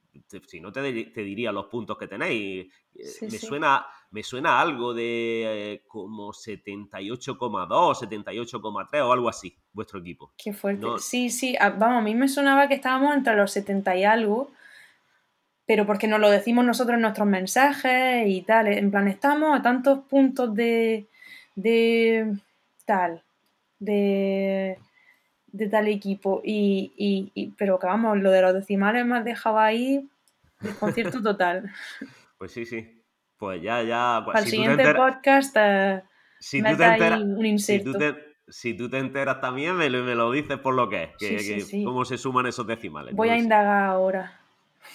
[0.47, 2.67] si no te, te diría los puntos que tenéis.
[2.95, 3.47] Eh, Sí, me, sí.
[3.47, 10.33] Suena, me suena algo de eh, como 78,2, 78,3 o algo así, vuestro equipo.
[10.37, 10.81] Qué fuerte.
[10.85, 10.99] No.
[10.99, 14.51] Sí, sí, a- vamos, a mí me sonaba que estábamos entre los 70 y algo,
[15.67, 18.67] pero porque nos lo decimos nosotros en nuestros mensajes y tal.
[18.69, 21.07] En plan, estamos a tantos puntos de.
[21.63, 22.35] De.
[22.85, 23.23] tal.
[23.79, 24.79] de.
[25.53, 26.41] de tal equipo.
[26.45, 30.09] Y, y- y- pero que vamos, lo de los decimales me has dejado ahí.
[30.61, 31.71] desconcierto total.
[32.39, 33.03] Pues sí, sí.
[33.37, 34.23] Pues ya, ya.
[34.25, 35.57] pues Al si siguiente podcast,
[36.39, 36.69] si tú
[37.39, 38.15] un si tú te,
[38.49, 41.39] si tú te enteras también, me lo, me lo dices por lo que es, que,
[41.39, 41.85] Sí, sí, que sí.
[41.85, 43.15] cómo se suman esos decimales.
[43.15, 43.39] Voy a sé.
[43.39, 44.41] indagar ahora.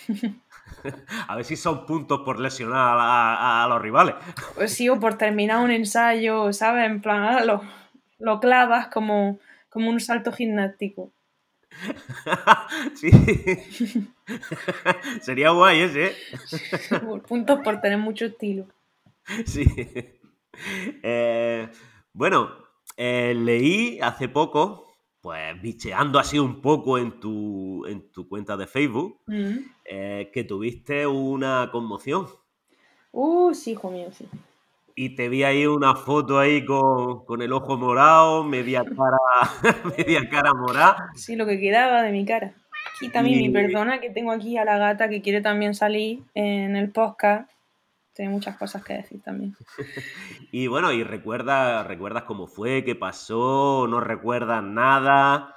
[1.28, 4.16] A ver si son puntos por lesionar a, a- a los rivales.
[4.56, 6.86] Pues sí, o por terminar un ensayo, ¿sabes?
[6.86, 7.62] En plan, ahora lo,
[8.20, 9.40] lo clavas como,
[9.70, 11.12] como un salto gimnástico.
[12.96, 13.10] sí.
[15.22, 16.16] Sería guay ese, ¿eh?
[17.28, 18.68] Puntos por tener mucho estilo.
[19.46, 19.66] Sí.
[21.04, 21.68] Eh,
[22.14, 22.50] bueno,
[22.96, 24.85] eh, leí hace poco,
[25.26, 29.58] pues bicheando así un poco en tu, en tu cuenta de Facebook, Mm.
[29.86, 32.28] eh, que tuviste una conmoción.
[33.12, 34.28] Uh, sí, hijo mío, sí.
[34.94, 39.18] Y te vi ahí una foto ahí con, con el ojo morado, media cara,
[39.98, 41.10] media cara morada.
[41.16, 42.54] Sí, lo que quedaba de mi cara.
[42.96, 46.22] Aquí también Y- mi perdona, que tengo aquí a la gata que quiere también salir
[46.36, 47.50] en el podcast.
[48.16, 49.56] Tiene muchas cosas que decir también.
[50.52, 53.88] y bueno, ¿y recuerdas, recuerdas cómo fue, qué pasó?
[53.90, 55.56] ¿No recuerdas nada?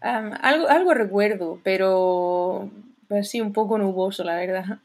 [0.00, 2.70] algo, algo recuerdo, pero
[3.08, 4.78] pues sí, un poco nuboso, la verdad.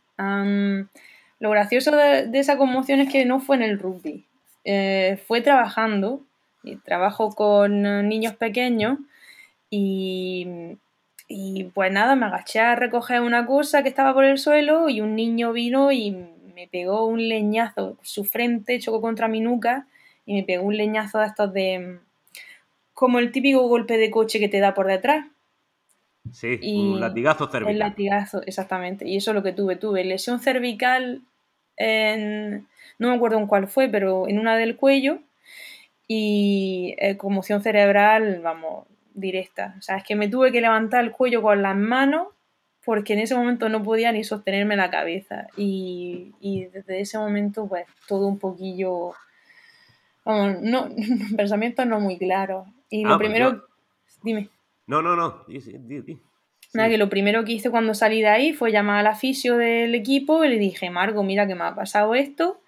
[1.40, 4.26] lo gracioso de, esa conmoción es que no fue en el rugby.
[4.66, 6.22] Eh, fue trabajando,
[6.66, 8.98] y trabajo con niños pequeños
[9.70, 10.48] y,
[11.28, 15.02] y pues nada, me agaché a recoger una cosa que estaba por el suelo y
[15.02, 19.88] un niño vino y me pegó un leñazo, su frente chocó contra mi nuca
[20.26, 22.00] y me pegó un leñazo de estos de...
[22.94, 25.28] como el típico golpe de coche que te da por detrás.
[26.32, 27.74] Sí, un latigazo cervical.
[27.74, 29.08] El latigazo, exactamente.
[29.08, 29.76] Y eso es lo que tuve.
[29.76, 31.22] Tuve lesión cervical
[31.76, 32.68] en...
[32.98, 35.20] no me acuerdo en cuál fue, pero en una del cuello
[36.08, 39.76] y eh, conmoción cerebral, vamos, directa.
[39.78, 42.30] O sea, es que me tuve que levantar el cuello con las manos
[42.86, 45.48] porque en ese momento no podía ni sostenerme la cabeza.
[45.58, 46.34] Y,
[46.72, 49.14] desde ese momento, pues, todo un poquillo.
[50.24, 50.90] Vamos, no,
[51.38, 52.68] pensamientos no muy claros.
[52.90, 53.68] Y lo ah, pues primero.
[54.24, 54.50] Dime.
[54.88, 55.46] No, no, no.
[56.74, 59.96] Nada, que lo primero que hice cuando salí de ahí fue llamar al aficio del
[59.96, 62.62] equipo y le dije, Margo, mira que me ha pasado esto.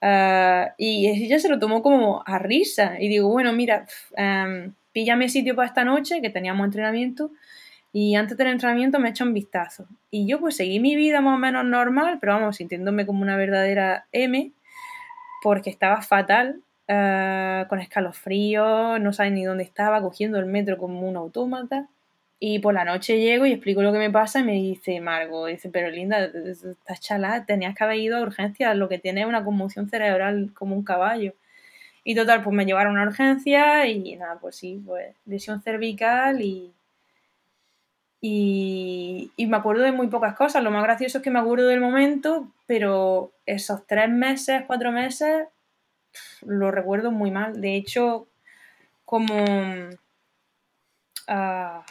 [0.00, 2.96] Ah, y ella se lo tomó como a risa.
[3.00, 3.86] Y digo, bueno, mira,
[4.16, 7.30] um, píllame sitio para esta noche, que teníamos entrenamiento,
[7.98, 9.86] y antes del entrenamiento me echa un vistazo.
[10.10, 13.38] Y yo pues seguí mi vida más o menos normal, pero vamos, sintiéndome como una
[13.38, 14.52] verdadera M,
[15.42, 21.08] porque estaba fatal, uh, con escalofríos, no sabía ni dónde estaba, cogiendo el metro como
[21.08, 21.88] un autómata.
[22.38, 25.46] Y por la noche llego y explico lo que me pasa y me dice, Margo,
[25.46, 29.26] dice, pero Linda, estás chalada, tenías que haber ido a urgencias, lo que tiene es
[29.26, 31.32] una conmoción cerebral como un caballo.
[32.04, 36.74] Y total, pues me llevaron a urgencia y nada, pues sí, pues lesión cervical y,
[38.28, 40.62] y, me acuerdo de muy pocas cosas.
[40.62, 45.46] Lo más gracioso es que me acuerdo del momento, pero esos tres meses, cuatro meses,
[46.42, 47.60] lo recuerdo muy mal.
[47.60, 48.26] De hecho,
[49.04, 49.44] como...
[51.28, 51.84] Ah,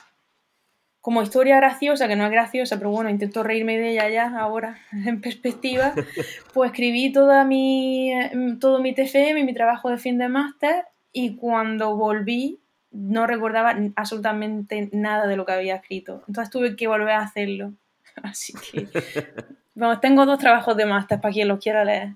[1.02, 4.80] como historia graciosa, que no es graciosa, pero bueno, intento reírme de ella ya ahora
[4.92, 5.94] en perspectiva,
[6.54, 8.12] pues escribí toda mi,
[8.60, 12.60] todo mi TFM, mi trabajo de fin de máster y cuando volví
[12.96, 16.24] no recordaba absolutamente nada de lo que había escrito.
[16.28, 17.74] Entonces tuve que volver a hacerlo.
[18.24, 18.88] Así que,
[19.76, 22.14] vamos, tengo dos trabajos de máster para quien los quiera leer.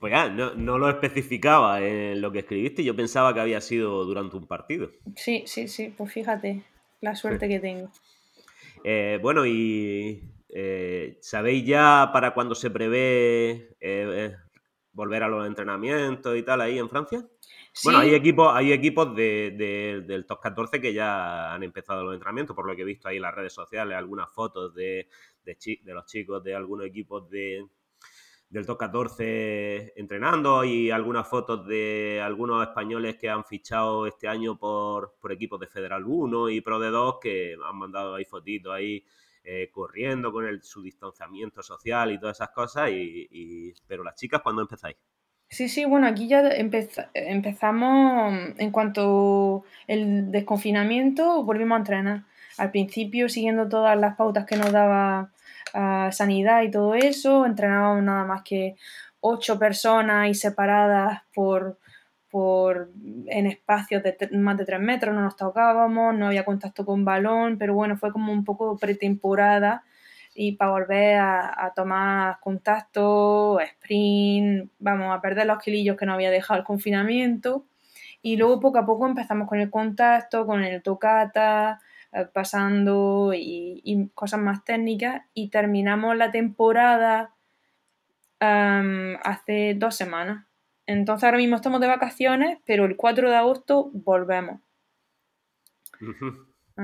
[0.00, 4.04] Pues ya, no, no, lo especificaba en lo que escribiste, yo pensaba que había sido
[4.04, 4.90] durante un partido.
[5.14, 6.64] Sí, sí, sí, pues fíjate
[7.00, 7.88] la suerte que tengo.
[8.82, 14.34] Eh, bueno, y eh, ¿sabéis ya para cuándo se prevé eh,
[14.92, 17.24] volver a los entrenamientos y tal ahí en Francia?
[17.84, 22.66] Bueno, hay equipos, hay equipos del top 14 que ya han empezado los entrenamientos, por
[22.66, 25.08] lo que he visto ahí en las redes sociales, algunas fotos de,
[25.44, 27.66] de los chicos de algunos equipos de,
[28.52, 34.58] del top 14 entrenando y algunas fotos de algunos españoles que han fichado este año
[34.58, 39.06] por, equipos de Federal 1 y Pro de 2 que han mandado ahí fotitos ahí
[39.42, 42.90] eh, corriendo con el, su distanciamiento social y todas esas cosas.
[42.92, 44.96] Y, pero las chicas, ¿cuándo empezáis?
[45.52, 46.50] Sí, sí, bueno, aquí ya
[47.12, 52.22] empezamos en cuanto el desconfinamiento, volvimos a entrenar.
[52.56, 55.30] Al principio, siguiendo todas las pautas que nos daba
[56.10, 58.76] sanidad y todo eso, entrenábamos nada más que
[59.20, 61.78] ocho personas y separadas por,
[62.30, 62.90] por
[63.26, 67.58] en espacios de más de tres metros, no nos tocábamos, no había contacto con balón,
[67.58, 69.84] pero bueno, fue como un poco pretemporada
[70.34, 76.30] y para volver a, tomar contacto, sprint, vamos a perder los kilillos que no había
[76.30, 77.66] dejado el confinamiento.
[78.22, 81.80] Y luego poco a poco empezamos con el contacto, con el tocata,
[82.12, 87.34] eh, pasando y, cosas más técnicas y terminamos la temporada
[88.40, 90.46] hace dos semanas.
[90.86, 94.60] Entonces ahora mismo estamos de vacaciones, pero el 4 de agosto volvemos.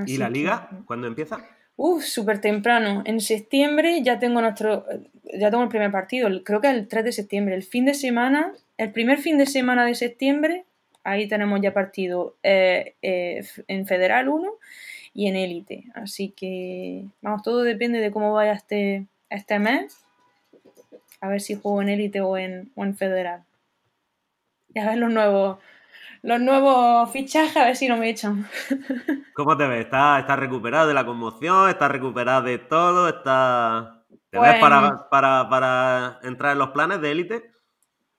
[0.06, 0.68] ¿Y la liga?
[0.86, 1.57] ¿Cuándo empieza?
[1.80, 3.02] Uf, súper temprano.
[3.06, 4.84] En septiembre ya tengo nuestro,
[5.32, 7.54] ya tengo el primer partido, creo que el 3 de septiembre.
[7.54, 10.64] El fin de semana, el primer fin de semana de septiembre,
[11.04, 14.50] ahí tenemos ya partido eh, eh, en Federal 1
[15.14, 15.84] y en élite.
[15.94, 20.04] Así que, vamos, todo depende de cómo vaya este, este mes.
[21.20, 23.44] A ver si juego en élite o en, o en federal.
[24.74, 25.58] Y a ver los nuevos,
[26.22, 28.46] los nuevos fichajes, a ver si no me echan.
[29.34, 29.84] ¿Cómo te ves?
[29.84, 31.68] ¿Estás, está recuperado de la conmoción?
[31.68, 33.08] ¿Estás recuperado de todo?
[33.08, 33.88] ¿Estás...
[34.30, 37.50] ¿Te ves para, para, para entrar en los planes de élite?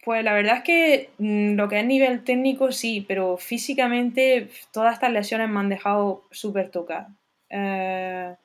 [0.04, 4.94] Pues la verdad es que mm, lo que es nivel técnico sí, pero físicamente todas
[4.94, 7.10] estas lesiones me han dejado súper tocada.
[7.50, 8.36] Eh,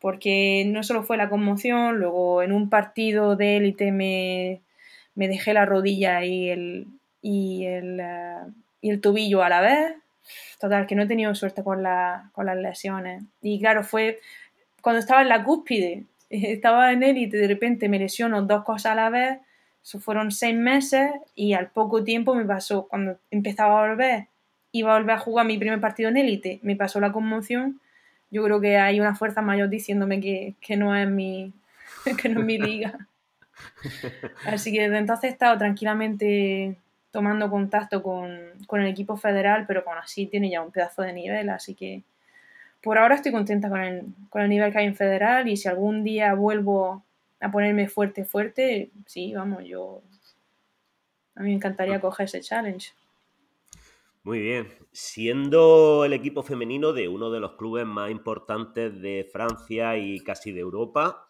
[0.00, 4.62] porque no solo fue la conmoción, luego en un partido de élite me,
[5.14, 6.86] me dejé la rodilla y el,
[7.22, 8.40] y el, eh,
[8.80, 9.94] y el tobillo a la vez.
[10.60, 13.22] Total, que no he tenido suerte con, la, con las lesiones.
[13.40, 14.20] Y claro, fue
[14.80, 18.94] cuando estaba en la cúspide, estaba en élite, de repente me lesiono dos cosas a
[18.94, 19.38] la vez.
[19.82, 24.26] Eso fueron seis meses y al poco tiempo me pasó, cuando empezaba a volver,
[24.72, 27.80] iba a volver a jugar mi primer partido en élite, me pasó la conmoción.
[28.30, 31.54] Yo creo que hay una fuerza mayor diciéndome que, que no es mi,
[32.20, 33.08] que no es mi liga.
[34.46, 36.76] Así que desde entonces he estado tranquilamente
[37.10, 38.30] tomando contacto con,
[38.72, 42.02] el equipo federal, pero con así tiene ya un pedazo de nivel, así que
[42.82, 45.68] por ahora estoy contenta con el, con el nivel que hay en federal y si
[45.68, 47.02] algún día vuelvo
[47.40, 50.02] a ponerme fuerte, fuerte, sí, vamos, yo...
[51.34, 52.90] A mí me encantaría coger ese challenge.
[54.24, 54.68] Muy bien.
[54.92, 60.52] Siendo el equipo femenino de uno de los clubes más importantes de Francia y casi
[60.52, 61.28] de Europa,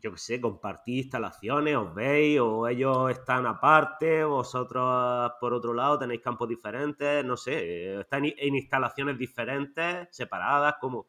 [0.00, 5.98] yo qué sé, compartís instalaciones, os veis, o ellos están aparte, vosotros por otro lado
[5.98, 11.06] tenéis campos diferentes, no sé, están en instalaciones diferentes, separadas, ¿cómo?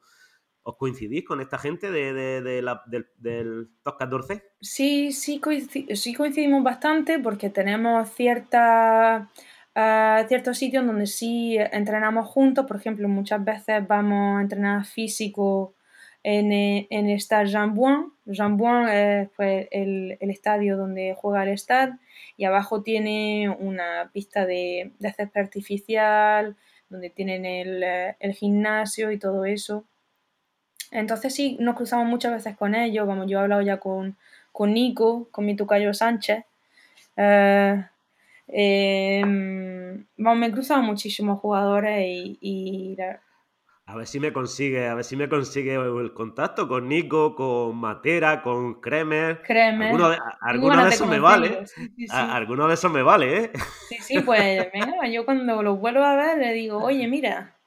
[0.63, 4.43] ¿Os coincidís con esta gente de, del, top 14?
[4.59, 5.39] Sí, sí,
[5.93, 9.29] sí coincidimos bastante porque tenemos cierta,
[9.75, 15.75] uh, ciertos sitios donde sí entrenamos juntos, por ejemplo, muchas veces vamos a entrenar físico
[16.27, 18.11] en, eh, en el Stade Jean-Bouin.
[18.25, 21.99] Jean-Bouin es pues, el, el, estadio donde juega el Stade
[22.35, 26.55] y abajo tiene una pista de, de césped artificial,
[26.89, 29.85] donde tienen el, eh, el, gimnasio y todo eso.
[30.89, 33.05] Entonces sí, nos cruzamos muchas veces con ellos.
[33.05, 34.17] Vamos, yo he hablado ya con,
[34.51, 36.43] con Nico, con mi tocayo Sánchez.
[37.17, 37.85] Eh,
[40.17, 42.97] vamos, me he cruzado muchísimos jugadores y,
[43.87, 47.77] a ver si me consigue, a ver si me consigue el contacto con Nico, con
[47.77, 49.43] Matera, con Kremer.
[49.43, 49.89] Kremer.
[50.41, 51.65] Alguno de, esos me vale.
[52.09, 53.51] Alguno de esos me vale, ¿eh?
[53.89, 57.57] Sí, sí, pues venga, yo cuando los vuelvo a ver le digo, oye, mira.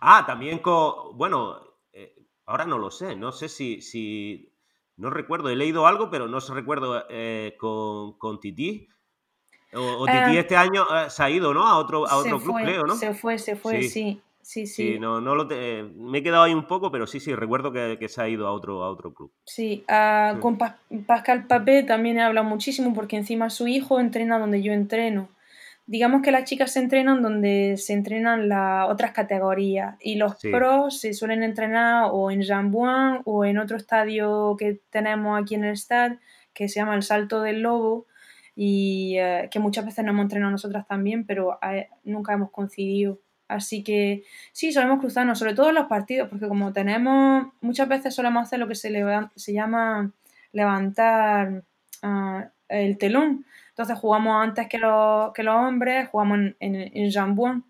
[0.00, 1.16] Ah, también con.
[1.16, 1.60] Bueno,
[1.92, 2.12] eh,
[2.46, 3.14] ahora no lo sé.
[3.14, 4.52] No sé si, si.
[4.96, 8.88] No recuerdo, he leído algo, pero no se recuerdo eh, con, con Titi.
[9.74, 11.66] O, Titi eh, este año se ha ido, ¿no?
[11.66, 12.96] A otro, a otro club, creo, ¿no?
[12.96, 13.88] Se fue, se fue, sí.
[13.88, 14.98] Sí, sí.
[14.98, 18.08] no, no lo me he quedado ahí un poco, pero sí, sí, recuerdo que, que
[18.08, 19.32] se ha ido a otro, a otro club.
[19.44, 20.58] Sí, uh, con
[21.06, 25.28] Pascal Papé también he hablado muchísimo porque encima su hijo entrena donde yo entreno.
[25.86, 31.00] Digamos que las chicas se entrenan donde se entrenan las otras categorías y los pros
[31.00, 35.72] se suelen entrenar o en Jambouin o en otro estadio que tenemos aquí en el
[35.72, 36.12] stad
[36.54, 38.06] que se llama el Salto del Lobo
[38.54, 43.18] y uh, que muchas veces nos hemos entrenado nosotras también, pero uh, nunca hemos coincidido.
[43.48, 48.14] Así que sí, solemos cruzarnos, sobre todo en los partidos, porque como tenemos, muchas veces
[48.14, 48.90] solemos hacer lo que se,
[49.36, 50.10] se llama
[50.52, 51.64] levantar
[52.02, 53.44] uh, el telón.
[53.70, 57.64] Entonces jugamos antes que los, que los hombres, jugamos en, en, en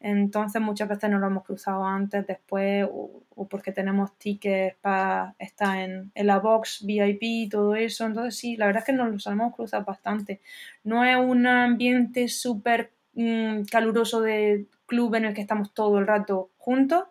[0.00, 5.78] Entonces muchas veces nos lo hemos cruzado antes, después, o, porque tenemos tickets para estar
[5.78, 8.06] en, en, la box VIP y todo eso.
[8.06, 10.40] Entonces sí, la verdad es que nos lo solemos cruzar bastante.
[10.84, 16.06] No es un ambiente súper mmm, caluroso de club en el que estamos todo el
[16.06, 17.04] rato juntos,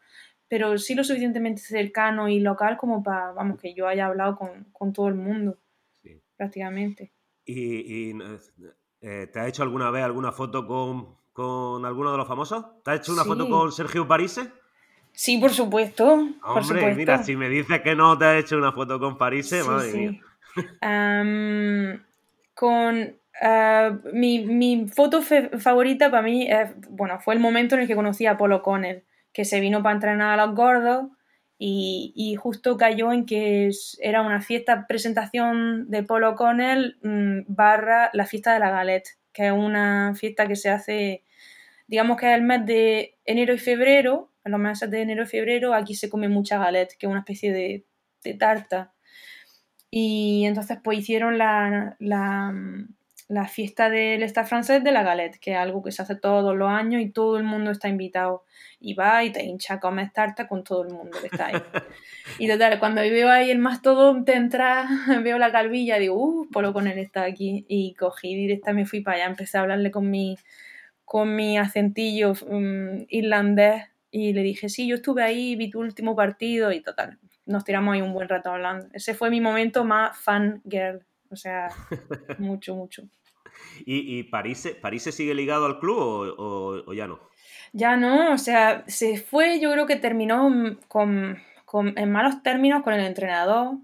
[0.48, 4.66] pero sí lo suficientemente cercano y local como para, vamos, que yo haya hablado con,
[4.72, 5.58] con todo el mundo,
[6.38, 7.12] prácticamente.
[7.44, 8.14] ¿Y,
[9.02, 12.64] eh, te has hecho alguna vez alguna foto con, con, alguno de los famosos?
[12.84, 14.52] ¿Te has hecho una foto con Sergio Parise?
[15.12, 16.06] Sí, por supuesto.
[16.06, 16.96] Hombre, por supuesto.
[16.96, 20.22] mira, si me dices que no te has hecho una foto con Parise, madre mía.
[20.84, 22.00] Um,
[22.54, 26.50] con Ah, mi, mi, foto favorita para mí
[26.90, 29.96] bueno, fue el momento en el que conocí a Paul O'Connell, que se vino para
[29.96, 31.08] entrenar a los gordos
[31.64, 33.70] y, justo cayó en que
[34.00, 39.46] era una fiesta presentación de Paul O'Connell mm, barra la fiesta de la galette, que
[39.48, 41.24] es una fiesta que se hace,
[41.88, 45.28] digamos que es el mes de enero y febrero, en los meses de enero y
[45.28, 47.86] febrero aquí se come mucha galette, que es una especie de,
[48.24, 48.94] de tarta.
[49.92, 52.52] Y entonces pues hicieron la, la
[53.32, 56.54] la fiesta del Estado francés de la galette, que es algo que se hace todos
[56.54, 58.44] los años y todo el mundo está invitado.
[58.82, 61.56] Y va y te hincha a comer tarta con todo el mundo que está ahí.
[62.40, 64.86] y total, cuando veo ahí el mastodonte entrar,
[65.24, 67.66] veo la calvilla, digo, uh, Polo con él está aquí.
[67.70, 70.36] Y cogí directa, me fui para allá, empecé a hablarle con mi,
[71.06, 76.18] con mi acentillo um, irlandés y le dije, sí, yo estuve ahí, vi tu último
[76.18, 78.88] partido y total, nos tiramos ahí un buen rato hablando.
[78.92, 81.70] Ese fue mi momento más fan girl, o sea,
[82.40, 83.04] mucho, mucho.
[83.86, 87.20] ¿Y, París, París sigue ligado al club o, ya no?
[87.74, 92.84] Ya no, o sea, se fue, yo creo que terminó con, con, en malos términos
[92.84, 93.78] con el entrenador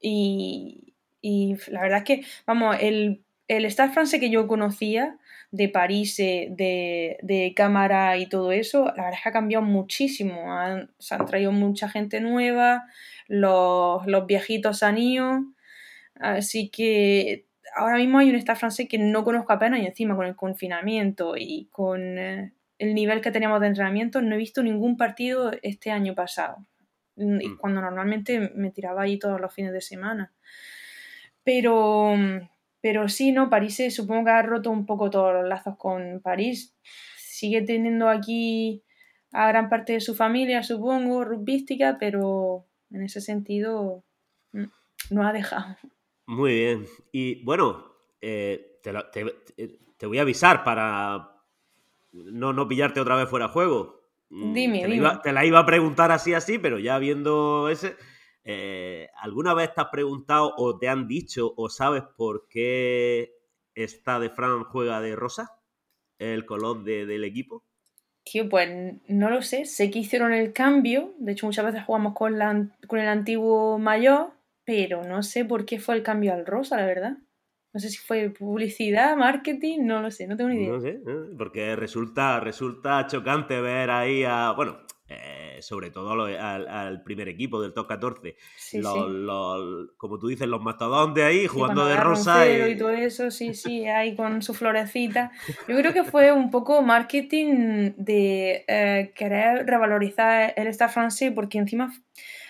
[0.00, 5.18] y, y la verdad es que, vamos, el, el Stade francés que yo conocía
[5.50, 10.46] de París, de, de, cámara y todo eso, la verdad es que ha cambiado muchísimo.
[10.98, 12.84] se han traído mucha gente nueva,
[13.28, 15.44] los, los viejitos han ido.
[16.14, 17.45] Así que
[17.76, 21.36] ahora mismo hay un staff francés que no conozco apenas y encima con el confinamiento
[21.36, 25.90] y con eh, el nivel que teníamos de entrenamiento no he visto ningún partido este
[25.90, 26.66] año pasado.
[27.16, 27.56] Mm.
[27.58, 30.32] Cuando normalmente me tiraba ahí todos los fines de semana.
[31.44, 32.14] Pero,
[32.80, 33.50] pero sí, ¿no?
[33.50, 36.74] París supongo que ha roto un poco todos los lazos con París.
[37.16, 38.82] Sigue teniendo aquí
[39.32, 44.02] a gran parte de su familia, supongo, rugbyística, pero en ese sentido
[44.52, 44.64] mm,
[45.10, 45.76] no ha dejado.
[46.26, 46.86] Muy bien.
[47.12, 51.42] Y bueno, eh, te, voy a avisar para
[52.12, 54.10] no, no pillarte otra vez fuera de juego.
[54.30, 55.02] Mm, dime, te, dime.
[55.02, 57.96] La iba, te la iba a preguntar así, así, pero ya viendo ese.
[58.48, 63.32] Eh, ¿Alguna vez te has preguntado o te han dicho o sabes por qué
[63.74, 65.58] está de Fran juega de rosa?
[66.18, 67.64] El color del equipo.
[68.24, 68.68] Tío, pues
[69.08, 69.66] no lo sé.
[69.66, 71.12] Sé que hicieron el cambio.
[71.18, 74.32] De hecho, muchas veces jugamos con, la, con el antiguo mayor,
[74.66, 77.16] pero no sé por qué fue el cambio al rosa, la verdad.
[77.72, 80.72] No sé si fue publicidad, marketing, no lo sé, no tengo ni idea.
[80.72, 81.00] No sé,
[81.38, 84.52] porque resulta, resulta chocante ver ahí a.
[84.56, 88.36] Bueno, eh, sobre todo al, primer equipo del top 14.
[88.72, 92.48] los, como tú dices, los mastodontes ahí jugando de rosa.
[92.48, 92.76] Y...
[92.76, 95.30] todo eso, sí, sí, ahí con su florecita.
[95.68, 101.58] Yo creo que fue un poco marketing de eh, querer revalorizar el Star francés porque
[101.58, 101.92] encima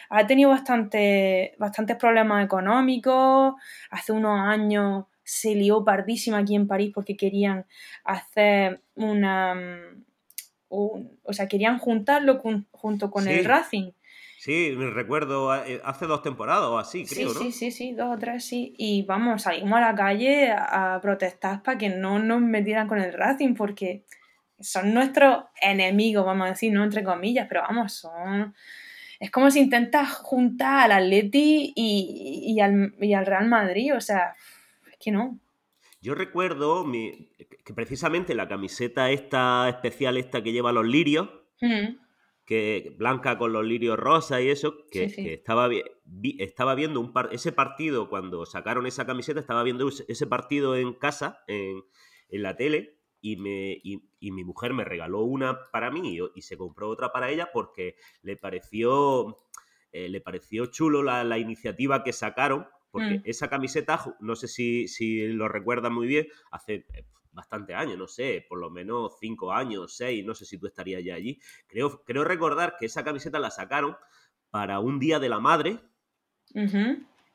[0.08, 3.54] ha tenido bastante, bastantes problemas económicos.
[3.90, 7.66] Hace unos años se lió pardísima aquí en París porque querían
[8.04, 9.54] hacer una
[10.68, 12.40] o sea, querían juntarlo
[12.72, 13.92] junto con el Racing.
[14.38, 18.14] Sí, me recuerdo eh, hace dos temporadas o así, creo, sí, Sí, sí, sí, dos
[18.14, 18.74] o tres, sí.
[18.78, 23.12] Y vamos, salimos a la calle a protestar para que no nos metieran con el
[23.12, 24.04] Racing porque
[24.60, 28.54] son nuestros enemigos, vamos a decir, no entre comillas, pero vamos, son...
[29.18, 34.34] Es como si intentas juntar al Atleti y, al, y al Real Madrid, o sea,
[34.90, 35.38] es que no.
[36.00, 41.96] Yo recuerdo que precisamente la camiseta esta especial, esta que lleva los lirios, mm.
[42.44, 45.68] que blanca con los lirios rosa y eso, que, estaba,
[46.38, 51.40] estaba viendo un ese partido cuando sacaron esa camiseta, estaba viendo ese partido en casa,
[51.48, 51.82] en,
[52.28, 52.95] la tele,
[53.32, 53.80] y, me,
[54.20, 58.36] mi mujer me regaló una para mí y, se compró otra para ella porque le
[58.36, 59.36] pareció,
[59.92, 63.22] eh, le pareció chulo la, la iniciativa que sacaron porque mm.
[63.24, 68.06] esa camiseta, no sé si, si lo recuerdas muy bien, hace eh, bastante años, no
[68.06, 71.40] sé, por lo menos cinco años, seis, no sé si tú estarías ya allí.
[71.66, 73.96] Creo, creo recordar que esa camiseta la sacaron
[74.50, 75.80] para un Día de la Madre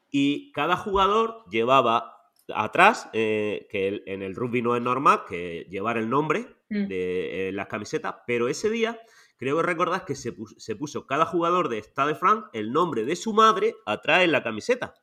[0.09, 2.20] y cada jugador llevaba
[2.55, 6.87] atrás, eh, que en el rugby no es normal, que llevar el nombre mm.
[6.87, 8.99] de las camisetas, pero ese día
[9.37, 12.71] creo que recordás que se puso, se puso cada jugador de Stade de France el
[12.71, 14.93] nombre de su madre atrás en la camiseta.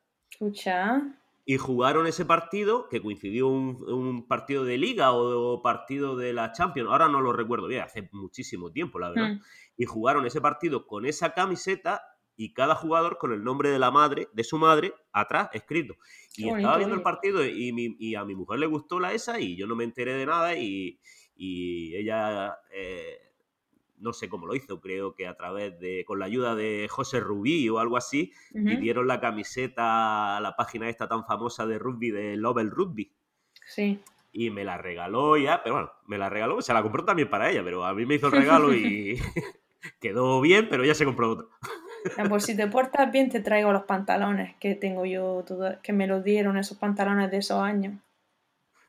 [1.45, 6.89] Y jugaron ese partido, que coincidió un, partido de liga o, partido de la Champions,
[6.91, 9.29] ahora no lo recuerdo bien, hace muchísimo tiempo, la verdad.
[9.31, 9.41] Hmm.
[9.75, 12.03] Y jugaron ese partido con esa camiseta
[12.39, 15.95] y cada jugador con el nombre de la madre, de su madre, atrás escrito.
[16.37, 19.67] Y estaba viendo el partido y, a mi mujer le gustó la esa y yo
[19.67, 21.01] no me enteré de nada y,
[21.35, 22.57] ella...
[22.71, 23.17] Eh,
[23.97, 27.19] no sé cómo lo hizo, creo que a través de, con la ayuda de José
[27.19, 31.77] Rubí o algo así, y dieron la camiseta a la página esta tan famosa de
[31.77, 33.11] rugby de Lovell Rugby.
[33.67, 33.99] Sí.
[34.31, 37.51] Y me la regaló ya, pero bueno, me la regaló, se la compró también para
[37.51, 39.19] ella, pero a mí me hizo el regalo y
[39.99, 41.47] quedó bien, pero ella se compró otra.
[42.27, 45.43] Pues si te portas bien te traigo los pantalones que tengo yo,
[45.83, 47.95] que me los dieron esos pantalones de esos años.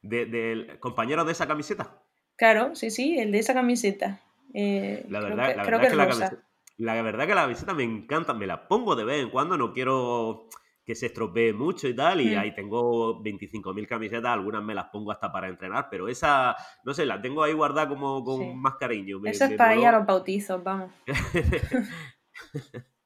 [0.02, 2.02] ¿Del de, compañero de esa camiseta?
[2.36, 4.20] Claro, sí, sí, el de esa camiseta.
[4.54, 6.42] Eh, la verdad, la verdad que, la, camiseta,
[6.78, 9.72] la verdad que la camiseta me encanta, me la pongo de vez en cuando, no
[9.72, 10.48] quiero
[10.84, 12.38] que se estropee mucho y tal, y mm.
[12.38, 17.06] ahí tengo 25.000 camisetas, algunas me las pongo hasta para entrenar, pero esa, no sé,
[17.06, 19.20] la tengo ahí guardada como con más cariño.
[19.24, 20.90] esa es para ir a los bautizos, vamos.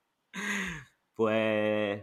[1.14, 2.02] pues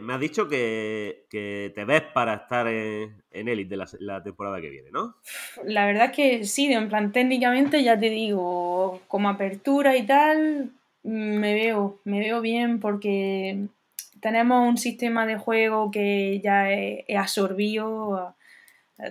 [0.00, 4.90] me has dicho que, te ves para estar en, Elite la, la, temporada que viene,
[4.90, 5.16] ¿no?
[5.64, 10.70] La verdad que sí, en plan técnicamente ya te digo, como apertura y tal,
[11.02, 13.66] me veo, me veo bien porque
[14.20, 18.34] tenemos un sistema de juego que ya he, absorbido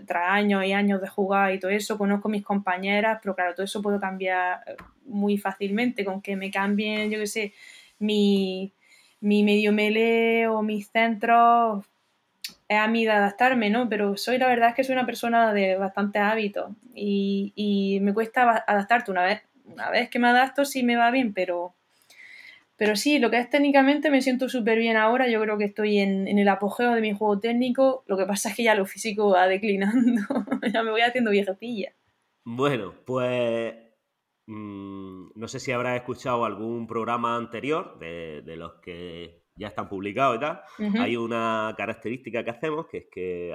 [0.06, 3.64] tras años y años de jugar y todo eso, conozco mis compañeras, pero claro, todo
[3.64, 7.54] eso puedo cambiar eh, muy fácilmente, con que me cambien, yo qué sé,
[8.00, 8.74] mi,
[9.22, 11.86] mi medio melee o mis centros,
[12.68, 13.90] es a mí de adaptarme, ¿no?
[13.90, 18.14] Pero soy, la verdad es que soy una persona de bastante hábitos y, y me
[18.14, 19.42] cuesta adaptarte una vez.
[19.66, 21.74] Una vez que me adapto sí me va bien, pero
[22.78, 25.28] pero sí, lo que es técnicamente me siento súper bien ahora.
[25.28, 28.04] Yo creo que estoy en, el apogeo de mi juego técnico.
[28.06, 30.22] Lo que pasa es que ya lo físico va declinando.
[30.72, 31.94] ya me voy haciendo viejecilla.
[32.44, 33.74] Bueno, pues
[34.48, 40.38] mm, no sé si habrás escuchado algún programa anterior de, los que ya están publicados
[40.38, 40.62] y tal.
[41.00, 43.54] Hay una característica que hacemos que es que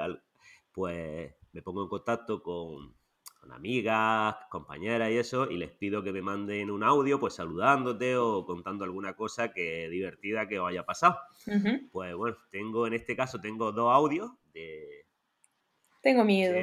[0.72, 2.94] pues me pongo en contacto con
[3.42, 8.16] con amigas, compañeras y eso, y les pido que me manden un audio, pues saludándote
[8.16, 11.18] o contando alguna cosa que divertida que os haya pasado.
[11.90, 15.06] Pues bueno, tengo en este caso tengo dos audios de.
[16.02, 16.54] Tengo miedo.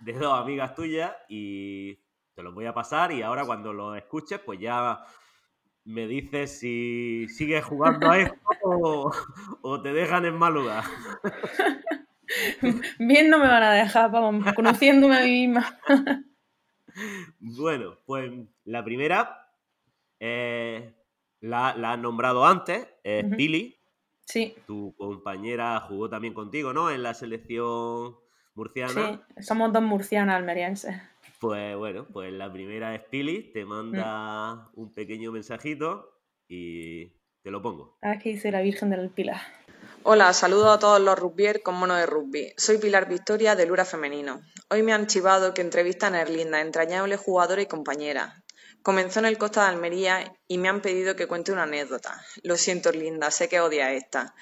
[0.00, 1.98] De, dos amigas tuyas y
[2.36, 5.00] te los voy a pasar y ahora cuando los escuches, pues ya
[5.84, 9.10] me dices si sigues jugando a esto o,
[9.62, 10.84] o te dejan en mal lugar.
[12.98, 15.80] Bien no me van a dejar, vamos, conociéndome a mí misma.
[17.40, 18.30] bueno, pues
[18.64, 19.48] la primera
[20.20, 20.94] eh,
[21.40, 23.80] la, la has nombrado antes, es Pili.
[24.26, 24.54] Sí.
[24.66, 26.90] Tu compañera jugó también contigo, ¿no?
[26.90, 28.16] En la selección
[28.54, 29.24] murciana.
[29.36, 30.96] Sí, somos dos murcianas almerienses.
[31.46, 36.18] Pues bueno, pues la primera es Pili, te manda un pequeño mensajito
[36.48, 37.06] y
[37.40, 37.98] te lo pongo.
[38.02, 39.40] Aquí dice la Virgen del Pilar.
[40.02, 42.52] Hola, saludo a todos los rugbyers con mono de rugby.
[42.56, 44.40] Soy Pilar Victoria de Lura Femenino.
[44.70, 48.42] Hoy me han chivado que entrevistan a Erlinda, entrañable jugadora y compañera.
[48.82, 52.20] Comenzó en el Costa de Almería y me han pedido que cuente una anécdota.
[52.42, 54.34] Lo siento, Erlinda, sé que odia esta.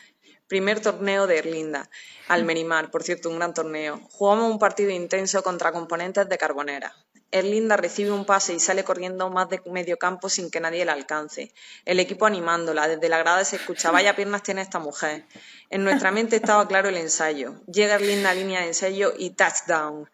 [0.46, 1.88] Primer torneo de Erlinda,
[2.28, 4.00] Almerimar, por cierto, un gran torneo.
[4.10, 6.94] Jugamos un partido intenso contra componentes de Carbonera.
[7.30, 10.92] Erlinda recibe un pase y sale corriendo más de medio campo sin que nadie la
[10.92, 11.52] alcance.
[11.84, 12.86] El equipo animándola.
[12.86, 15.24] Desde la grada se escucha, vaya piernas tiene esta mujer.
[15.70, 17.54] En nuestra mente estaba claro el ensayo.
[17.66, 20.08] Llega Erlinda a línea de ensayo y touchdown.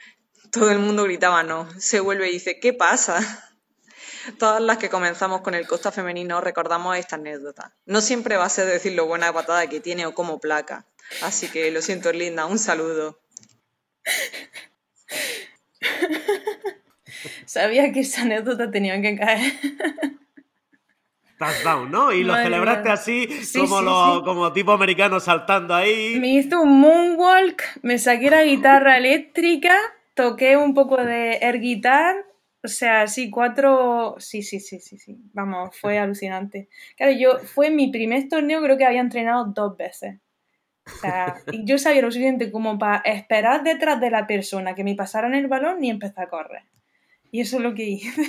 [0.53, 1.69] Todo el mundo gritaba no.
[1.79, 3.50] Se vuelve y dice, ¿qué pasa?
[4.39, 7.75] Todas las que comenzamos con el Costa Femenino recordamos esta anécdota.
[7.87, 10.87] No siempre va a ser decir lo buena patada que tiene o como placa.
[11.23, 13.21] Así que lo siento, Erlinda, un saludo.
[17.47, 19.53] Sabía que esa anécdota tenía que caer.
[21.39, 22.13] Touchdown, ¿no?
[22.13, 26.19] Y lo celebraste así, como, como tipo americano saltando ahí.
[26.21, 29.75] Me hizo un moonwalk, me saqué la guitarra eléctrica,
[30.15, 32.30] toqué un poco de air guitar,
[32.63, 34.17] o sea, sí, cuatro.
[34.19, 35.19] Sí, sí, sí, sí, sí.
[35.33, 36.69] Vamos, fue alucinante.
[36.97, 40.19] Claro, yo fue mi primer torneo, creo que había entrenado dos veces.
[40.87, 44.95] O sea, yo sabía lo suficiente como para esperar detrás de la persona que me
[44.95, 46.65] pasaran el balón y empezar a correr.
[47.31, 48.23] Y eso es lo que hice.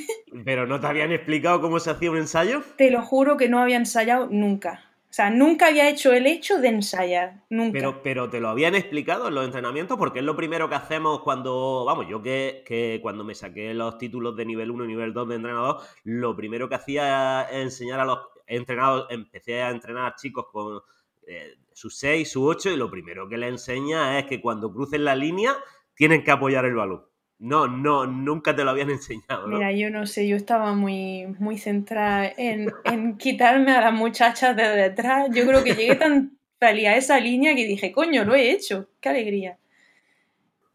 [0.45, 2.63] ¿Pero no te habían explicado cómo se hacía un ensayo?
[2.77, 4.90] Te lo juro que no había ensayado nunca.
[5.11, 7.73] O sea, nunca había hecho el hecho de ensayar, nunca.
[7.73, 11.19] Pero, pero te lo habían explicado en los entrenamientos porque es lo primero que hacemos
[11.19, 15.11] cuando, vamos, yo que, que cuando me saqué los títulos de nivel 1 y nivel
[15.11, 20.15] 2 de entrenador, lo primero que hacía es enseñar a los entrenados, empecé a entrenar
[20.15, 20.79] chicos con
[21.27, 25.03] eh, sus 6, sus 8 y lo primero que le enseña es que cuando crucen
[25.03, 25.57] la línea
[25.93, 27.10] tienen que apoyar el balón.
[27.41, 29.47] No, no, nunca te lo habían enseñado.
[29.47, 29.57] ¿no?
[29.57, 34.55] Mira, yo no sé, yo estaba muy, muy centrada en, en quitarme a las muchachas
[34.55, 35.27] de detrás.
[35.33, 38.89] Yo creo que llegué tan feliz a esa línea que dije, coño, lo he hecho,
[38.99, 39.57] qué alegría.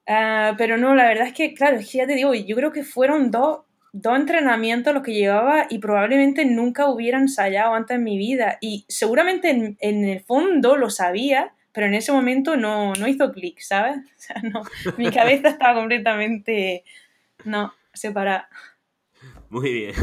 [0.09, 2.73] Ah, pero no, la verdad es que, claro, es que ya te digo, yo creo
[2.73, 3.61] que fueron dos,
[3.93, 8.59] dos entrenamientos los que llevaba y probablemente nunca hubiera ensayado antes en mi vida.
[8.61, 13.31] Y seguramente en, en el fondo lo sabía, pero en ese momento no, no hizo
[13.33, 13.99] clic, ¿sabes?
[14.17, 14.63] O sea, no,
[14.97, 16.85] mi cabeza estaba completamente,
[17.45, 18.49] no, separada.
[19.51, 19.95] Muy bien.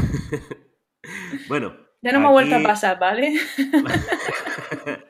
[1.48, 1.76] bueno.
[2.00, 3.34] Ya no me ha vuelto a pasar, ¿vale?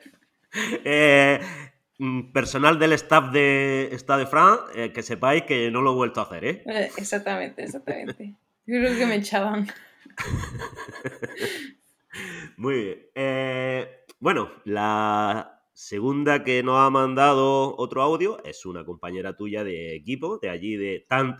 [0.83, 1.39] eh,
[1.99, 5.95] mm, personal del staff de Stade de France, eh, que sepáis que no lo he
[5.95, 6.63] vuelto a hacer, ¿eh?
[6.65, 8.33] eh exactamente, exactamente.
[8.65, 9.67] Yo creo que me echaban.
[12.57, 13.05] Muy bien.
[13.13, 19.93] Eh, bueno, la, segunda que nos ha mandado otro audio es una compañera tuya de
[19.93, 21.37] equipo, de allí de Tant,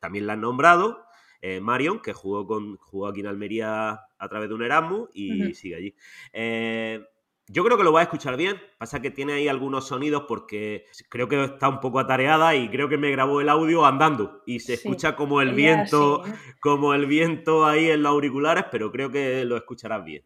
[0.00, 1.04] también la han nombrado,
[1.40, 5.54] eh, Marion, que jugó, con, jugó aquí en Almería a través de un Erasmus y
[5.54, 5.94] sigue allí.
[6.32, 7.02] Eh,
[7.46, 8.60] yo creo que lo va a escuchar bien.
[8.76, 12.90] Pasa que tiene ahí algunos sonidos porque creo que está un poco atareada y creo
[12.90, 16.22] que me grabó el audio andando y se escucha como el viento,
[16.60, 20.24] como el viento ahí en los auriculares, pero creo que lo escucharás bien.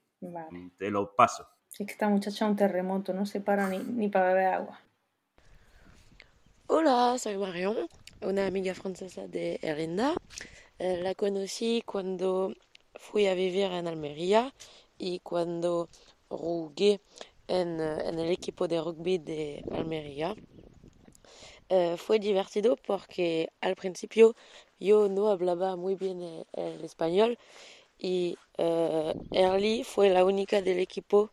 [0.76, 1.46] Te lo paso.
[1.72, 4.80] Es que esta muchacha es un terremoto, no se para ni, ni para beber agua.
[6.66, 7.88] Hola, soy Marion,
[8.20, 10.14] una amiga francesa de Erlinda.
[10.78, 12.52] Eh, la conocí cuando
[12.94, 14.52] fui a vivir en Almería
[14.98, 15.88] y cuando
[16.28, 17.00] jugué
[17.48, 20.34] en, eh, en el equipo de rugby de Almería.
[21.70, 24.36] Eh, fue divertido porque al principio
[24.78, 27.38] yo no hablaba muy bien el, el español
[28.02, 31.30] y uh, Early fue la única del equipo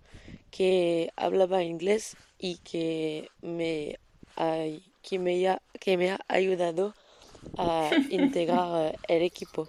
[0.51, 3.97] que hablaba inglés y que me,
[4.37, 6.93] uh, que me, ha, que me ha ayudado
[7.57, 9.67] a integrar el equipo.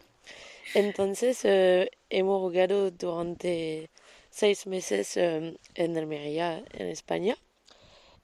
[0.75, 3.89] Entonces uh, hemos jugado durante
[4.29, 7.35] seis meses um, en Almería, en España.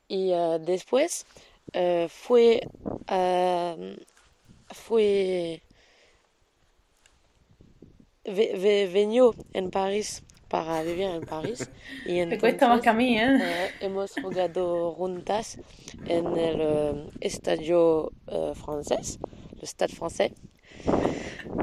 [0.07, 1.27] Y después
[2.09, 2.61] fue,
[4.73, 5.63] fue
[8.27, 11.71] venido en París para vivir en París.
[12.05, 13.39] Y Te cuesta más que a mí, ¿eh?
[13.41, 15.59] eh hemos jugado juntas
[16.07, 19.19] en el uh, estadio uh, francés,
[19.61, 20.33] el Stade francés.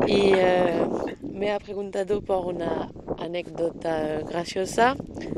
[0.07, 4.95] Y uh, me ha preguntado por una anécdota graciosa.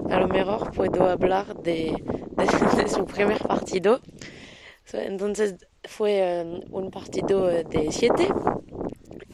[0.10, 1.96] A lo mejor puedo hablar de,
[2.32, 4.02] de, de su primer partido.
[4.94, 8.28] Entonces fue um, un partido de siete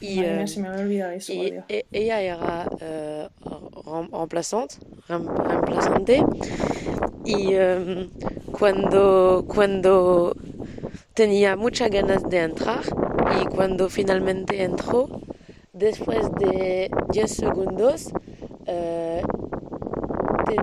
[0.01, 1.63] y, Madre mía, se me había olvidado eso, y Dios.
[1.69, 4.75] e- ella era uh, remplazante,
[5.07, 6.23] remplazante
[7.25, 8.09] y um,
[8.51, 10.35] cuando, cuando
[11.13, 12.81] tenía muchas ganas de entrar
[13.41, 15.07] y cuando finalmente entró,
[15.73, 18.07] después de 10 segundos,
[18.67, 19.21] uh,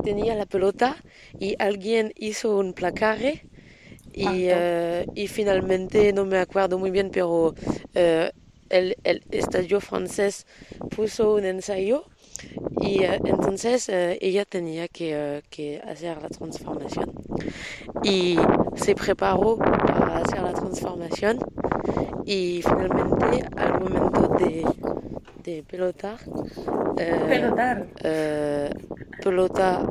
[0.03, 0.97] tenía la pelota
[1.39, 3.47] y alguien hizo un placaje
[4.13, 7.55] y, uh, y finalmente no me acuerdo muy bien, pero
[8.71, 10.47] el, el, estadio francés
[10.95, 12.05] puso un ensayo
[12.81, 17.13] y uh, entonces uh, ella tenía que, uh, que, hacer la transformación.
[18.03, 18.39] Y
[18.77, 21.39] se preparó para hacer la transformación
[22.25, 24.65] y finalmente al momento de,
[25.43, 26.19] de pelotar
[26.97, 27.87] pelotar.
[29.23, 29.83] pelota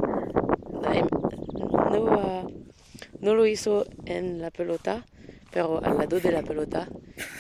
[1.92, 2.48] no,
[3.20, 5.06] no lo hizo en la pelota
[5.52, 6.88] pero al lado de la pelota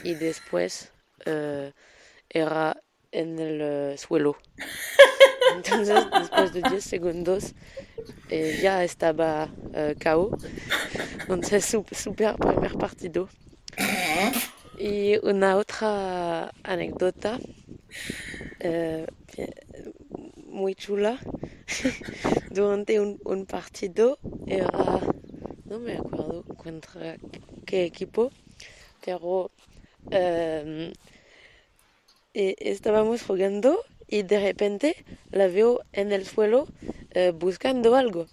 [0.03, 0.91] y después
[1.27, 1.71] Uh,
[2.29, 4.37] era en el uh, suelo.
[5.55, 7.53] Entonces, después de 10 segundos,
[8.29, 10.37] eh, ya estaba uh, KO.
[11.19, 13.29] Entonces, super primer partido.
[14.77, 17.39] Y una otra anécdota
[20.57, 21.19] muy chula.
[22.51, 24.17] Durante un, un partido
[24.47, 24.99] era,
[25.65, 27.17] no me acuerdo contra
[27.65, 28.31] qué equipo,
[29.05, 29.51] pero
[32.37, 34.95] y estábamos jugando y de repente
[35.31, 36.67] la veo en el suelo
[37.15, 38.27] uh, buscando algo.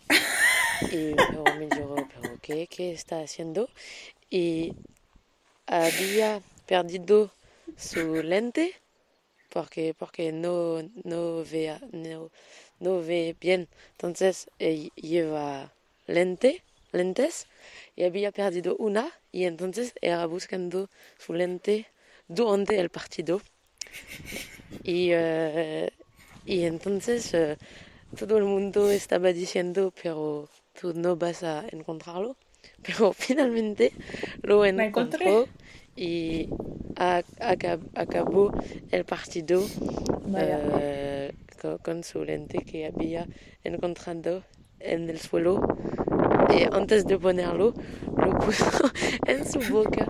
[0.92, 1.14] Y
[1.59, 3.70] me digo, ¿pero qué, está haciendo?
[4.28, 4.74] Y
[5.66, 7.30] había perdido
[7.78, 8.74] su lente
[9.48, 12.30] porque, porque no, no, vea, no,
[12.80, 13.68] no ve bien.
[13.92, 15.72] Entonces eh, lleva
[16.07, 17.46] lente, lentes
[17.96, 21.86] y había perdido una y entonces era buscando su lente
[22.28, 23.40] durante el partido.
[24.82, 25.88] Y, uh,
[26.47, 27.57] y entonces uh,
[28.16, 32.36] todo el mundo estaba diciendo, pero tú no vas a encontrarlo.
[32.82, 33.92] Pero finalmente
[34.42, 35.47] lo encontró
[35.97, 36.49] y
[36.97, 38.53] a, a, acabó
[38.90, 43.26] el partido uh, con, con su lente que había
[43.62, 44.45] encontrado
[44.80, 45.61] en el suelo
[46.51, 47.74] y antes de ponerlo
[48.16, 48.66] lo puso
[49.26, 50.07] en su boca.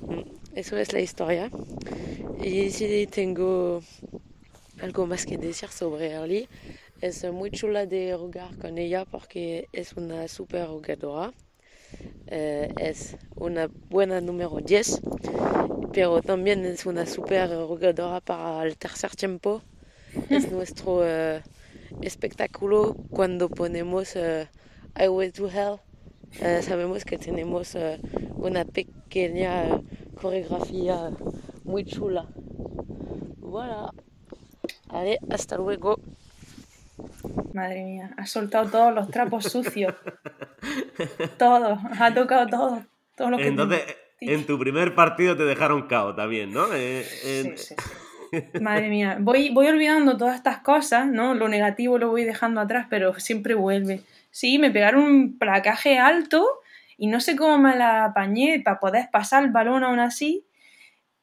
[0.54, 1.50] Eso es la historia.
[2.42, 3.82] Y si tengo
[4.80, 6.48] algo más que decir sobre Early,
[7.00, 11.32] es muy chula de jugar con ella porque es una super jugadora.
[12.26, 15.00] Eh, es una buena número 10,
[15.92, 19.62] pero también es una super jugadora para el tercer tiempo.
[20.28, 21.40] Es nuestro uh,
[22.02, 24.46] espectáculo cuando ponemos uh,
[24.98, 25.80] Highway to Hell.
[26.40, 27.98] Uh, sabemos que tenemos uh,
[28.36, 29.80] una pequeña
[30.20, 31.10] coreografía
[31.64, 32.26] muy chula.
[33.38, 33.90] Voilà.
[34.90, 35.98] Allez, hasta luego.
[37.54, 39.94] Madre mía, ha soltado todos los trapos sucios.
[41.38, 42.82] todo, ha tocado todo.
[43.16, 43.82] todo lo que Entonces,
[44.20, 46.66] en tu primer partido te dejaron cao también, ¿no?
[46.74, 47.74] Eh, sí, sí.
[48.60, 51.34] Madre mía, voy, voy olvidando todas estas cosas, ¿no?
[51.34, 54.02] Lo negativo lo voy dejando atrás, pero siempre vuelve.
[54.30, 56.46] Sí, me pegaron un placaje alto
[56.98, 60.44] y no sé cómo me la apañé para poder pasar el balón aún así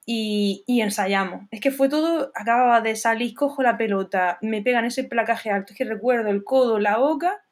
[0.06, 1.48] y, y, ensayamos.
[1.52, 5.74] Es que fue todo, acababa de salir, cojo la pelota, me pegan ese placaje alto,
[5.74, 7.44] es que recuerdo el codo, la boca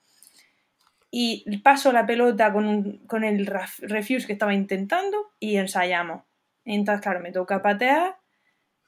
[1.15, 3.45] y paso la pelota con, con el
[3.82, 6.24] refuse que estaba intentando y ensayamos.
[6.65, 8.15] Entonces, claro, me toca patear,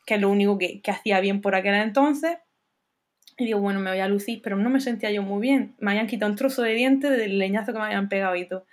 [0.07, 2.37] que es lo único que, que hacía bien por aquel entonces.
[3.37, 5.75] Y digo, bueno, me voy a lucir, pero no me sentía yo muy bien.
[5.77, 8.65] Me habían quitado un trozo de diente del leñazo que me habían pegado y todo.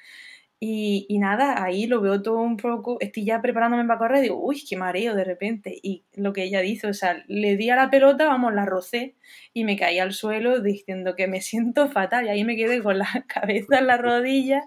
[0.64, 4.40] Y, y nada, ahí lo veo todo un poco, estoy ya preparándome para correr, digo,
[4.40, 5.76] uy, qué mareo de repente.
[5.82, 9.16] Y lo que ella dice, o sea, le di a la pelota, vamos, la rocé
[9.52, 12.26] y me caí al suelo diciendo que me siento fatal.
[12.26, 14.62] Y ahí me quedé con la cabeza en la rodilla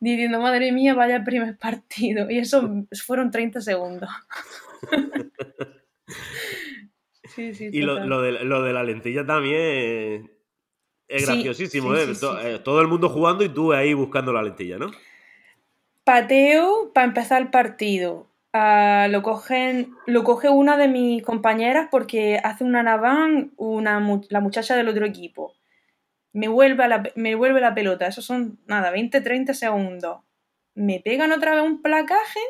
[0.00, 2.30] diciendo, madre mía, vaya primer partido.
[2.30, 4.08] Y eso fueron 30 segundos.
[7.24, 10.33] sí, sí, Y lo, lo de, lo de la lentilla también
[11.14, 12.14] es Sí, graciosísimo, sí, ¿eh?
[12.14, 12.46] sí, To- sí.
[12.46, 14.90] eh, Todo el mundo jugando y tú ahí buscando la lentilla, ¿no?
[16.04, 18.30] Pateo para empezar el partido.
[18.52, 24.40] Ah, lo, cogen, lo coge una de mis compañeras porque hace una naván una, la
[24.40, 25.54] muchacha del otro equipo.
[26.32, 28.06] Me vuelve, a la, me vuelve la pelota.
[28.06, 30.20] Esos son, nada, 20-30 segundos.
[30.74, 32.40] Me pegan otra vez un placaje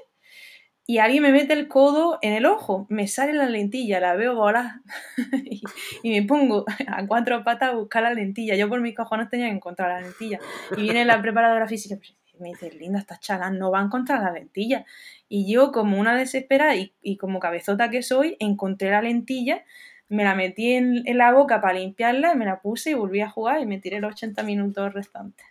[0.87, 2.87] y alguien me mete el codo en el ojo.
[2.91, 4.81] Me sale la lentilla, la veo volar.
[5.45, 5.63] y,
[6.03, 8.55] y me pongo a cuatro patas a buscar la lentilla.
[8.55, 10.41] Yo por mis cojones tenía que encontrar la lentilla.
[10.77, 11.97] Y viene la preparadora física
[12.35, 14.85] y me dice, Linda, estas chalas no van contra la lentilla.
[15.29, 19.65] Y yo, como una desesperada y, y como cabezota que soy, encontré la lentilla,
[20.09, 23.31] me la metí en, en la boca para limpiarla, me la puse y volví a
[23.31, 25.47] jugar y me tiré los 80 minutos restantes.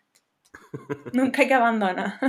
[1.14, 2.20] Nunca hay que abandonar.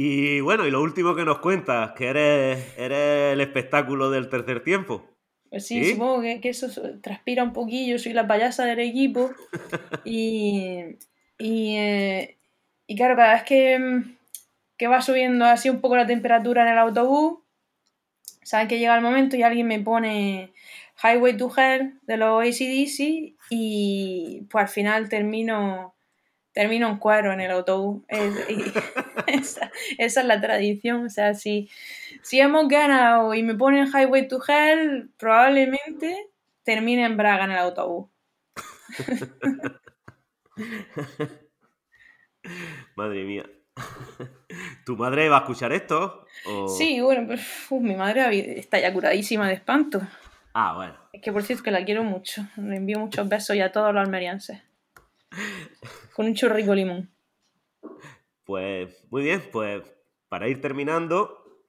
[0.00, 4.62] Y bueno, y lo último que nos cuentas, que eres, eres el espectáculo del tercer
[4.62, 5.04] tiempo.
[5.50, 5.90] Pues sí, ¿Sí?
[5.94, 9.32] supongo que, que eso so- transpira un poquillo, soy la payasa del equipo.
[10.04, 10.84] Y,
[11.36, 12.38] y, eh,
[12.86, 14.02] y claro, cada vez que,
[14.76, 17.40] que va subiendo así un poco la temperatura en el autobús,
[18.44, 20.52] saben que llega el momento y alguien me pone
[21.02, 25.96] Highway to Hell de los ACDC y pues al final termino,
[26.58, 28.02] termino en cuero en el autobús.
[28.08, 28.34] Es-
[29.28, 31.06] esa, esa es la tradición.
[31.06, 31.70] O sea, si,
[32.22, 36.26] si hemos ganado y me ponen Highway to Hell, probablemente
[36.64, 38.10] termine en Braga en el autobús.
[42.96, 43.44] Madre mía.
[44.84, 46.26] ¿Tu madre va a escuchar esto?
[46.44, 47.40] O- Sí, bueno, pues
[47.70, 50.00] uf, mi madre está ya curadísima de espanto.
[50.54, 50.94] Ah, bueno.
[51.12, 52.42] Es que por cierto que la quiero mucho.
[52.56, 54.60] Le envío muchos besos y a todos los almerienses.
[56.14, 57.10] Con un chorrico limón.
[58.44, 59.82] Pues muy bien, pues
[60.28, 61.62] para ir terminando,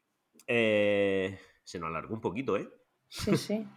[0.48, 2.70] eh, se nos alargó un poquito, ¿eh?
[3.08, 3.68] Sí, sí.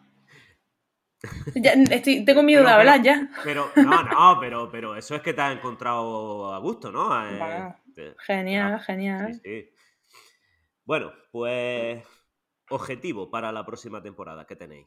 [1.55, 3.30] Ya, estoy, tengo miedo Pero- de hablar pero- ya.
[3.45, 7.11] Pero, no, no, pero, pero eso es que te has encontrado a gusto, ¿no?
[7.28, 9.35] Eh, te- Genial, genial.
[9.35, 9.70] Sí, sí.
[10.85, 12.05] Bueno, pues
[12.70, 14.87] objetivo para la próxima temporada, ¿qué tenéis?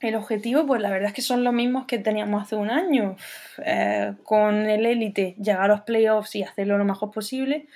[0.00, 3.16] El objetivo, pues la verdad es que son los mismos que teníamos hace un año.
[3.58, 7.68] Eh, con el élite, llegar a los playoffs y hacerlo lo mejor posible.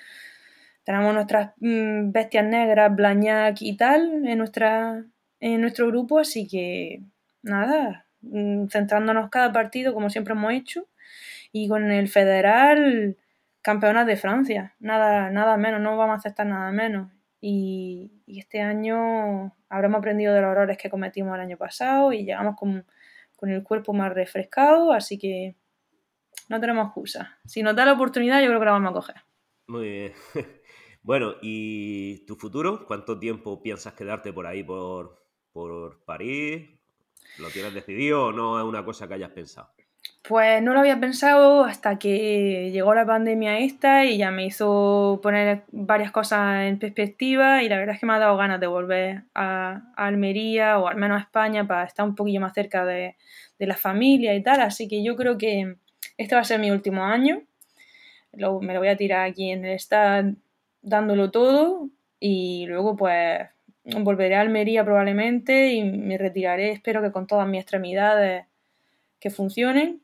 [0.84, 5.04] Tenemos nuestras mm, bestias negras, Blañac y tal, en, nuestra,
[5.40, 7.02] en nuestro grupo, así que
[7.42, 10.88] nada, mm, centrándonos cada partido como siempre hemos hecho.
[11.52, 13.16] Y con el federal,
[13.62, 17.10] campeonas de Francia, nada, nada menos, no vamos a aceptar nada menos.
[17.46, 22.56] Y, este año habremos aprendido de los errores que cometimos el año pasado y llegamos
[22.56, 22.86] con,
[23.36, 25.54] con el cuerpo más refrescado, así que
[26.48, 27.38] no tenemos excusa.
[27.44, 29.16] Si nos da la oportunidad, yo creo que la vamos a coger.
[29.66, 30.12] Muy bien.
[31.02, 32.86] Bueno, ¿y tu futuro?
[32.86, 35.22] ¿Cuánto tiempo piensas quedarte por ahí, por,
[35.52, 36.80] por París?
[37.36, 39.73] ¿Lo tienes decidido o no es una cosa que hayas pensado?
[40.26, 45.20] Pues no lo había pensado hasta que llegó la pandemia esta y ya me hizo
[45.22, 48.66] poner varias cosas en perspectiva y la verdad es que me ha dado ganas de
[48.66, 53.16] volver a, Almería o al menos a España para estar un poquillo más cerca de,
[53.58, 54.62] de la familia y tal.
[54.62, 55.76] Así que yo creo que
[56.16, 57.42] este va a ser mi último año.
[58.32, 59.78] Me lo voy a tirar aquí en el
[60.80, 63.42] dándolo todo y luego pues
[63.84, 68.46] volveré a Almería probablemente y me retiraré, espero que con todas mis extremidades
[69.20, 70.03] que funcionen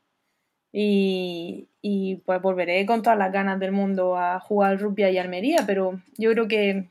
[0.72, 5.64] y, y, pues volveré con todas las ganas del mundo a jugar rugby y Almería,
[5.66, 6.90] pero yo creo que,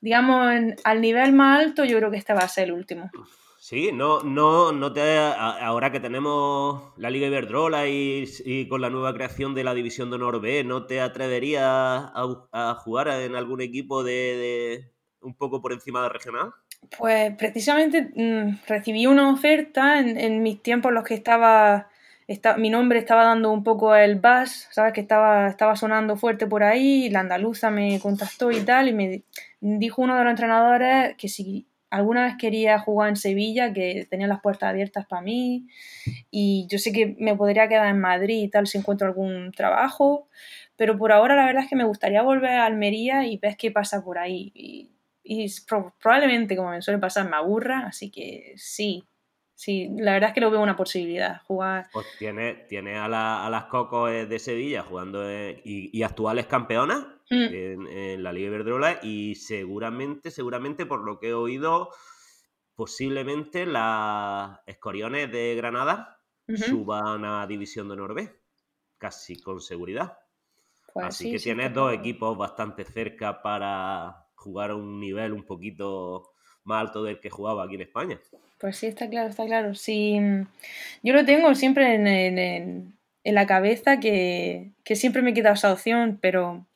[0.00, 3.10] digamos, en- al nivel más alto, yo creo que este va a ser el último.
[3.58, 5.18] Sí, no, no, no te.
[5.18, 10.08] Ahora que tenemos la Liga Iberdrola y, y con la nueva creación de la División
[10.08, 15.60] de Honor B, ¿no te atreverías a, jugar en algún equipo de, de un poco
[15.60, 16.52] por encima de regional?
[16.98, 21.90] Pues precisamente mm, recibí una oferta en, en mis tiempos en los que estaba,
[22.58, 24.92] mi nombre estaba dando un poco el buzz, ¿sabes?
[24.92, 28.92] Que estaba, estaba sonando fuerte por ahí, y la andaluza me contactó y tal, y
[28.92, 29.24] me di-
[29.60, 34.28] dijo uno de los entrenadores que si alguna vez quería jugar en Sevilla, que tenía
[34.28, 35.66] las puertas abiertas para mí,
[36.30, 40.28] y yo sé que me podría quedar en Madrid y tal si encuentro algún trabajo,
[40.76, 43.70] pero por ahora la verdad es que me gustaría volver a Almería y ver qué
[43.70, 44.52] pasa por ahí.
[44.54, 44.90] Y,
[46.00, 49.04] probablemente, como me suele pasar, me aburra, así que sí,
[49.60, 51.90] sí, la verdad es que lo veo una posibilidad, jugar...
[51.92, 57.44] Pues tiene, tiene a, las Cocos de Sevilla jugando y, actuales campeonas mm.
[57.52, 61.90] en, la Liga Iberdrola y seguramente, seguramente por lo que he oído,
[62.74, 66.18] posiblemente las Escoriones de Granada
[66.56, 68.40] suban a División de Norbe,
[68.96, 70.20] casi con seguridad.
[70.94, 76.32] Pues Así que tienes dos equipos bastante cerca para jugar a un nivel un poquito
[76.64, 78.18] más alto del que jugaba aquí en España.
[78.60, 79.74] Pues sí, está claro, está claro.
[79.74, 80.18] Sí,
[81.02, 82.94] yo lo tengo siempre en,
[83.24, 86.66] la cabeza que, siempre me he quedado esa opción, pero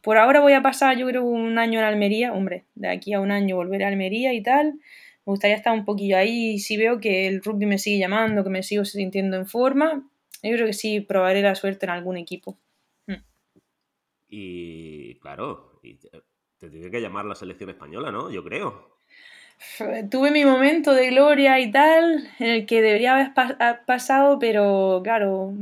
[0.00, 2.32] por ahora voy a pasar, yo creo, un año en Almería.
[2.32, 4.74] Hombre, de aquí a un año volver a Almería y tal.
[5.26, 6.52] Me gustaría estar un poquillo ahí.
[6.54, 10.08] Y si veo que el rugby me sigue llamando, que me sigo sintiendo en forma,
[10.42, 12.58] yo creo que sí probaré la suerte en algún equipo.
[14.34, 18.30] Y claro, te, tiene que llamar la selección española, ¿no?
[18.30, 18.96] Yo creo.
[20.10, 23.32] Tuve mi momento de gloria y tal, en el que debería haber
[23.86, 25.54] pasado, pero claro,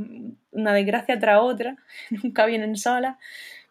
[0.51, 1.77] una desgracia tras otra,
[2.23, 3.17] nunca vienen sola.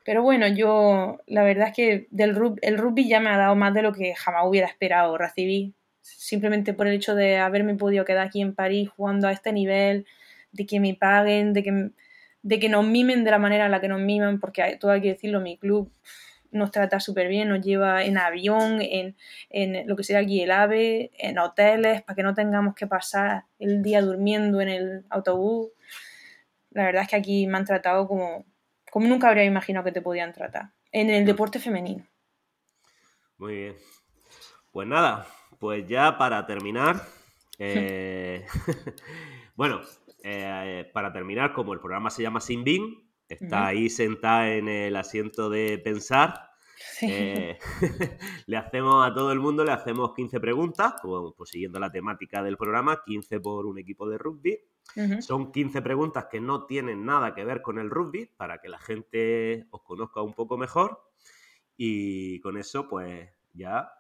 [0.05, 3.75] Pero bueno, yo la verdad es que del el rugby ya me ha dado más
[3.75, 5.73] de lo que jamás hubiera esperado recibir.
[6.01, 10.07] Simplemente por el hecho de haberme podido quedar aquí en París jugando a este nivel,
[10.53, 11.91] de que me paguen, de que
[12.43, 15.03] de que nos mimen de la manera en la que nos miman, porque todo hay
[15.03, 15.93] que decirlo, mi club
[16.53, 19.17] nos trata súper bien, nos lleva en avión, en,
[19.87, 23.83] lo que sea aquí el AVE, en hoteles, para que no tengamos que pasar el
[23.83, 25.71] día durmiendo en el autobús.
[26.71, 28.45] La verdad es que aquí me han tratado como,
[28.91, 32.07] como nunca habría imaginado que te podían tratar, en el deporte femenino.
[33.39, 33.77] Muy bien.
[34.73, 35.27] Pues nada,
[35.59, 37.03] pues ya para terminar,
[37.59, 38.47] eh,
[39.57, 39.81] bueno,
[40.23, 44.97] eh, para terminar, como el programa se llama Sin Bin, está ahí sentada en el
[44.97, 46.51] asiento de pensar.
[47.03, 47.59] Eh,
[48.47, 52.43] le hacemos a todo el mundo, le hacemos 15 preguntas, como, pues, siguiendo la temática
[52.43, 54.59] del programa, 15 por un equipo de rugby.
[55.21, 58.79] Son 15 preguntas que no tienen nada que ver con el rugby, para que la
[58.79, 61.01] gente os conozca un poco mejor.
[61.77, 63.93] Y con eso, pues ya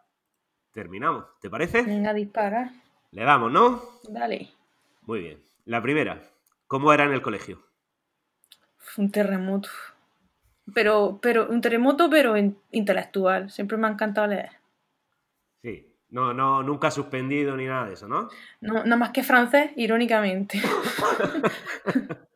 [0.73, 1.27] terminamos.
[1.41, 1.83] ¿Te parece?
[1.83, 2.73] Venga, dispara.
[3.13, 3.83] Le damos, ¿no?
[4.09, 4.51] Dale.
[5.03, 5.43] Muy bien.
[5.65, 6.23] La primera,
[6.67, 7.70] ¿cómo era en el colegio?
[8.97, 9.69] Un terremoto.
[10.75, 12.35] Pero, pero un terremoto, pero
[12.71, 13.51] intelectual.
[13.51, 14.51] Siempre me ha encantado leer.
[15.63, 15.87] Sí.
[16.11, 18.29] No, no, nunca suspendido ni nada de eso, ¿no?
[18.61, 20.61] No, nada más que francés, irónicamente.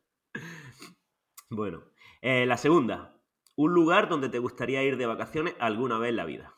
[1.51, 1.83] bueno,
[2.23, 3.15] eh, la segunda.
[3.57, 6.55] Un lugar donde te gustaría ir de vacaciones alguna vez en la vida.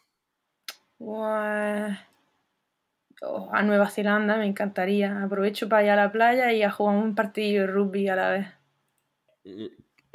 [3.52, 5.22] a Nueva Zelanda, me encantaría.
[5.22, 8.30] Aprovecho para ir a la playa y a jugar un partido de rugby a la
[8.30, 8.46] vez.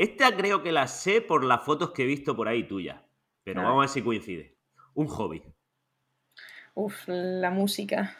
[0.01, 3.03] Esta creo que la sé por las fotos que he visto por ahí tuya,
[3.43, 4.55] pero vamos a ver si coincide.
[4.95, 5.43] Un hobby.
[6.73, 8.17] Uf, la música.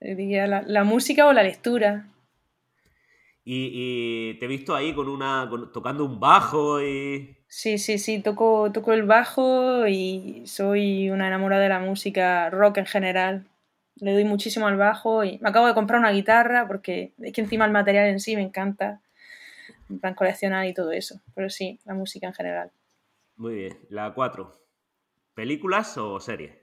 [0.00, 2.06] Diría la, música o la lectura.
[3.44, 8.72] Y, te he visto ahí con una tocando un bajo y Sí, sí, sí, toco,
[8.72, 13.44] toco el bajo y soy una enamorada de la música rock en general
[13.96, 17.42] le doy muchísimo al bajo y me acabo de comprar una guitarra porque es que
[17.42, 19.00] encima el material en sí me encanta,
[19.94, 22.70] en plan coleccionar y todo eso, pero sí, la música en general.
[23.36, 24.60] Muy bien, la 4.
[25.34, 26.56] ¿Películas o series?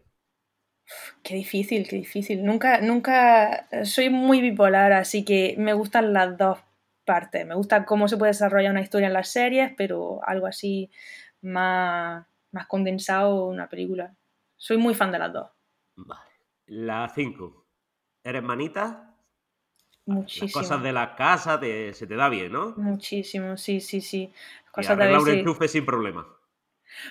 [1.24, 2.44] Qué difícil, qué difícil.
[2.44, 6.60] Nunca, nunca, soy muy bipolar, así que me gustan las dos
[7.06, 7.46] partes.
[7.46, 10.90] Me gusta cómo se puede desarrollar una historia en las series, pero algo así
[11.42, 14.16] más, más condensado, una película.
[14.56, 15.50] Soy muy fan de las dos.
[15.96, 16.32] Vale.
[16.68, 17.68] La 5.
[18.24, 19.11] ¿Eres manita?
[20.06, 20.48] Muchísimo.
[20.48, 22.74] Las cosas de la casa se te da bien, ¿no?
[22.78, 24.34] Muchísimo, sí, sí, sí.
[24.72, 26.26] Cosas y un enchufe sin problema.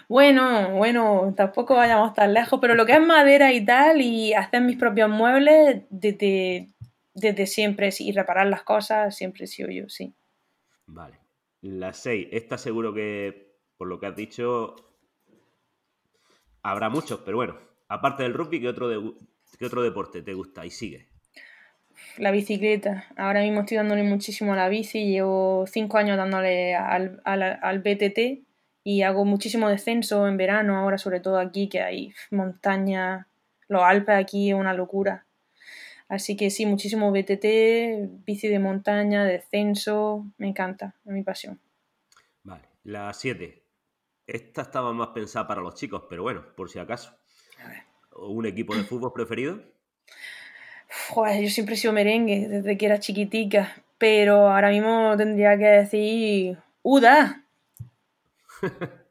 [0.09, 4.62] Bueno, bueno, tampoco vayamos tan lejos, pero lo que es madera y tal, y hacer
[4.62, 6.69] mis propios muebles desde,
[7.15, 10.15] desde siempre, y reparar las cosas, siempre he sido yo, sí.
[10.87, 11.19] Vale.
[11.62, 12.29] La 6.
[12.31, 14.77] Esta seguro que, por lo que has dicho,
[16.62, 17.59] habrá muchos, pero bueno,
[17.89, 19.15] aparte del rugby, ¿qué otro, de,
[19.59, 21.10] ¿Qué otro deporte te gusta y sigue?
[22.21, 23.07] La bicicleta.
[23.17, 25.07] Ahora mismo estoy dándole muchísimo a la bici.
[25.07, 28.45] Llevo cinco años dándole al, al, BTT
[28.85, 33.27] y hago muchísimo descenso en verano, ahora sobre todo aquí que hay montaña,
[33.69, 35.25] los Alpes aquí es una locura.
[36.11, 41.59] Así que sí, muchísimo BTT, bici de montaña, descenso, me encanta, es mi pasión.
[42.43, 43.63] Vale, la 7.
[44.27, 47.17] Esta estaba más pensada para los chicos, pero bueno, por si acaso.
[48.15, 49.59] un equipo de fútbol preferido?
[51.11, 55.67] Joder, yo siempre he sido merengue desde que era chiquitica, pero ahora mismo tendría que
[55.67, 57.45] decir UDA.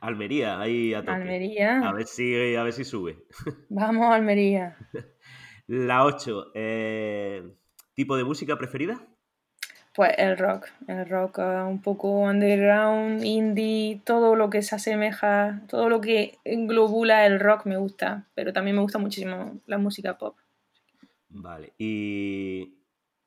[0.00, 1.12] Almería, ahí a tope.
[1.12, 1.80] Almería.
[1.80, 3.18] A ver si, a ver si sube.
[3.68, 4.76] Vamos, Almería.
[5.66, 6.52] La 8.
[7.94, 9.00] ¿Tipo de música preferida?
[9.96, 15.62] Pues el rock, el rock uh, un poco underground, indie, todo lo que se asemeja,
[15.68, 20.18] todo lo que englobula el rock me gusta, pero también me gusta muchísimo la música
[20.18, 20.36] pop.
[21.28, 22.78] Vale, ¿y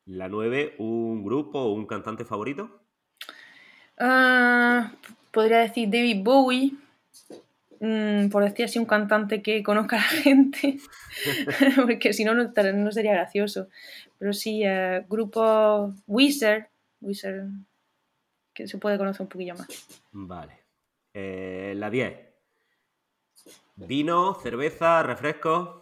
[0.06, 2.82] la 9, un grupo o un cantante favorito?
[3.98, 4.92] Ah,
[5.32, 6.72] podría decir David Bowie,
[7.80, 10.80] mm, por decir así un cantante que conozca a la gente,
[11.76, 13.68] porque si no, no sería gracioso.
[14.18, 16.70] Pero sí, eh, grupo Wizard,
[17.02, 17.48] Wizard,
[18.54, 19.68] que se puede conocer un poquillo más.
[20.12, 20.60] Vale.
[21.14, 22.14] Eh, la 10.
[23.76, 25.79] Vino, cerveza, refresco.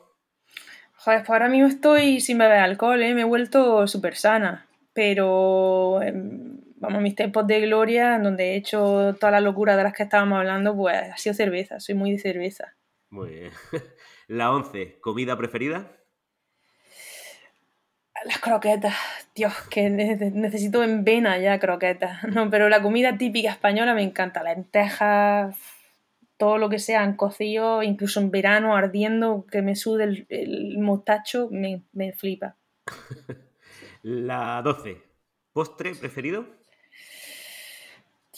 [1.07, 3.13] Joder, pues ahora mismo estoy sin beber alcohol, ¿eh?
[3.13, 4.67] me he vuelto súper sana.
[4.91, 9.83] Pero, em, vamos, mis tiempos de gloria, en donde he hecho toda la locura de
[9.83, 12.75] las que estábamos hablando, pues ha sido cerveza, soy muy de cerveza.
[13.09, 13.51] Muy bien.
[14.27, 15.89] La 11, ¿comida preferida?
[18.25, 18.97] Las croquetas,
[19.33, 22.21] Dios, que necesito en vena ya croquetas.
[22.25, 25.55] No, pero la comida típica española me encanta, lentejas,
[26.37, 31.49] todo lo que sea en cocido, incluso en verano ardiendo, que me sude el, mostacho,
[31.51, 32.55] me, me flipa.
[34.03, 34.97] La 12,
[35.51, 36.45] ¿postre preferido?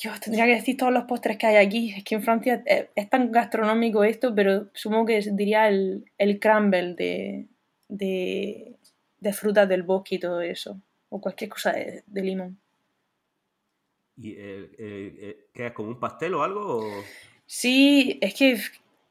[0.02, 1.94] Dios, tendría que decir todos los postres que hay aquí.
[1.96, 6.96] Es que en Francia es, tan gastronómico esto, pero supongo que diría el, el crumble
[6.96, 7.48] de,
[7.90, 8.80] de
[9.20, 10.82] de frutas del bosque y todo eso.
[11.10, 12.60] O cualquier cosa de, limón.
[14.18, 16.88] ¿Y eh, eh, eh, qué es como un pastel o algo?
[17.52, 18.60] Sí, es que,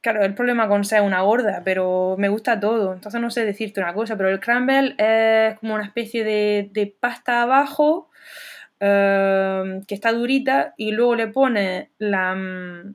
[0.01, 2.95] claro, el problema con ser una gorda, pero me gusta todo.
[2.95, 7.43] Entonces no sé decirte una cosa, pero el crumble es como una especie de, pasta
[7.43, 8.11] abajo
[8.79, 12.95] que está durita y luego le pones la, mm,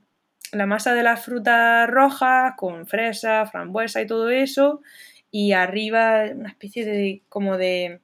[0.53, 4.81] la masa de las frutas rojas con fresa, frambuesa y todo eso
[5.29, 7.99] y arriba una especie de como de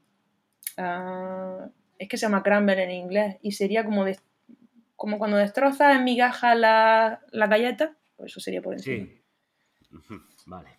[0.77, 1.67] ah,
[1.99, 4.17] es que se llama crumble en inglés y sería como de
[4.99, 9.23] como cuando destrozas en migaja la, la galleta pues eso sería por encima sí
[10.45, 10.77] vale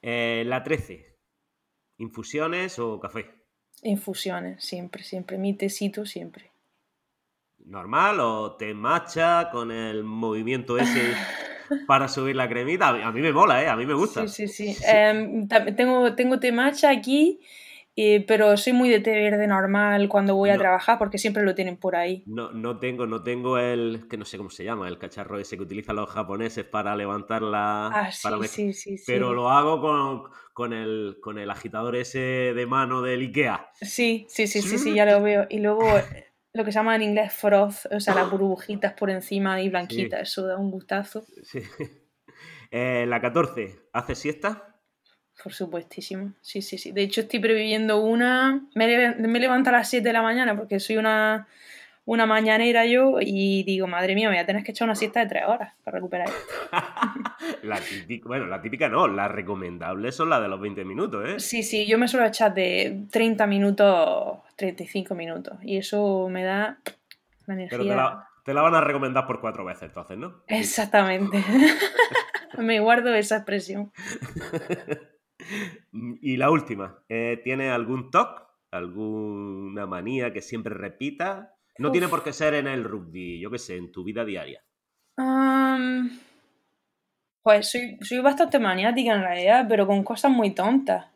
[0.00, 1.18] eh, la 13
[1.98, 3.26] infusiones o café
[3.82, 6.52] infusiones siempre siempre mi tecito siempre
[7.64, 11.14] normal o te macha con el movimiento ese
[11.86, 12.88] para subir la cremita.
[12.88, 13.68] A mí me mola, ¿eh?
[13.68, 14.26] A mí me gusta.
[14.28, 14.84] Sí, sí, sí.
[14.86, 17.40] Em, tengo, tengo té matcha aquí,
[17.96, 21.54] eh, pero soy muy de té verde normal cuando voy a trabajar porque siempre lo
[21.54, 22.24] tienen por ahí.
[22.26, 25.56] No, no tengo, no tengo el, que no sé cómo se llama, el cacharro ese
[25.56, 27.86] que utilizan los japoneses para levantar la...
[27.88, 32.66] Ah, sí, sí, sí, Pero lo hago con, con, el, con el agitador ese de
[32.66, 33.70] mano del Ikea.
[33.74, 35.46] Sí, sí, sí, sí, sí, ya lo veo.
[35.48, 35.84] Y luego
[36.52, 40.22] lo que se llama en inglés froth, o sea, las burbujitas por encima y blanquitas,
[40.22, 41.24] eso da un gustazo.
[41.42, 41.60] Sí.
[42.76, 44.73] Eh, la 14, ¿hace siesta?
[45.42, 46.92] Por supuestísimo, sí, sí, sí.
[46.92, 48.62] De hecho, estoy previviendo una.
[48.74, 51.46] Me, me levanto a las 7 de la mañana porque soy una
[52.06, 55.26] una mañanera yo y digo, madre mía, voy a tener que echar una siesta de
[55.26, 56.54] tres horas para recuperar esto.
[57.62, 61.40] la típica, bueno, la típica no, la recomendable son las de los 20 minutos, ¿eh?
[61.40, 66.78] Sí, sí, yo me suelo echar de 30 minutos, 35 minutos y eso me da
[67.46, 67.78] la energía.
[67.78, 67.90] Pero
[68.44, 70.42] te la, van a recomendar por cuatro veces entonces, ¿no?
[70.46, 71.42] Exactamente.
[72.58, 73.90] me guardo esa expresión.
[75.92, 78.42] y la última, ¿eh, ¿tiene algún TOC?
[78.70, 81.54] ¿Alguna manía que siempre repita?
[81.78, 84.62] No tiene por qué ser en el rugby, yo qué sé, en tu vida diaria.
[87.42, 91.06] pues soy, soy bastante maniática en realidad, pero con cosas muy tontas.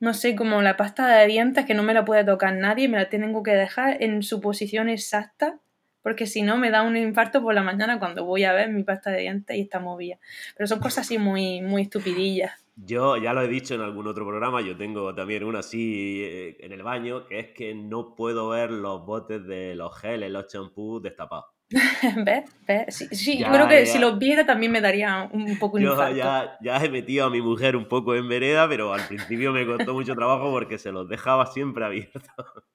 [0.00, 2.98] No sé, como la pasta de dientes que no me la puede tocar nadie, me
[2.98, 5.58] la tengo que dejar en su posición exacta,
[6.02, 8.82] porque si no me da un infarto por la mañana cuando voy a ver mi
[8.82, 10.18] pasta de dientes y está movida.
[10.56, 12.52] Pero son cosas así muy, muy estupidillas.
[12.80, 16.56] Yo ya lo he dicho en algún otro programa, yo tengo también una así eh,
[16.60, 20.46] en el baño, que es que no puedo ver los botes de los geles, los
[20.46, 21.46] champús destapados.
[22.24, 22.44] ¿Ves?
[22.66, 23.08] ¿Ves?
[23.10, 26.16] Sí, yo creo que si los viera también me daría un poco yo infarto.
[26.16, 29.66] Ya, ya he metido a mi mujer un poco en vereda, pero al principio me
[29.66, 32.22] costó mucho trabajo porque se los dejaba siempre abiertos.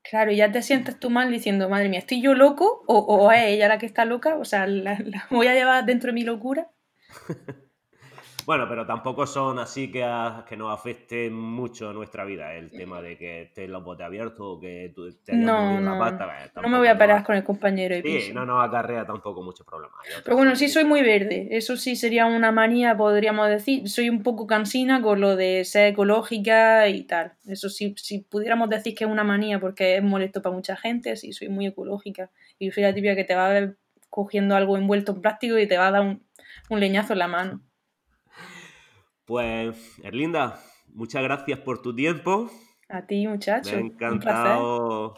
[0.04, 2.84] Claro, y ya te sientes tú mal diciendo, madre mía, ¿estoy yo loco?
[2.88, 4.36] ¿O, o es ella la que está loca?
[4.36, 6.68] O sea, ¿la, ¿la voy a llevar dentro de mi locura?
[8.46, 10.06] Bueno, pero tampoco son así que,
[10.48, 14.60] que nos afecte mucho nuestra vida el tema de que estés los botes abiertos o
[14.60, 15.98] que tú te no, no.
[15.98, 16.52] pata.
[16.62, 17.96] no me voy a parar con el compañero.
[18.04, 19.94] sí, no nos acarrea tampoco mucho problema.
[20.24, 21.48] Pero bueno, sí soy muy verde.
[21.52, 23.90] Eso sí sería una manía, podríamos decir.
[23.90, 27.34] Soy un poco cansina con lo de ser ecológica y tal.
[27.48, 31.16] Eso sí, si pudiéramos decir que es una manía porque es molesto para mucha gente,
[31.16, 32.30] sí, soy muy ecológica.
[32.60, 33.78] Y soy la típica que te va a ver
[34.10, 36.24] cogiendo algo envuelto en plástico y te va a dar un,
[36.70, 37.62] un leñazo en la mano.
[39.26, 42.50] Pues, Erlinda, muchas gracias por tu tiempo.
[42.90, 43.72] A ti, muchacho.
[43.72, 45.16] Me ha encantado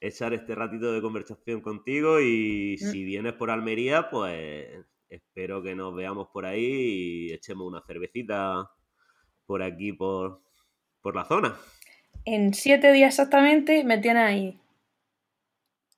[0.00, 2.90] echar este ratito de conversación contigo y mm.
[2.90, 4.68] si vienes por Almería, pues
[5.08, 8.70] espero que nos veamos por ahí y echemos una cervecita
[9.46, 10.42] por aquí, por,
[11.00, 11.56] por la zona.
[12.24, 14.60] En siete días exactamente me tienes ahí.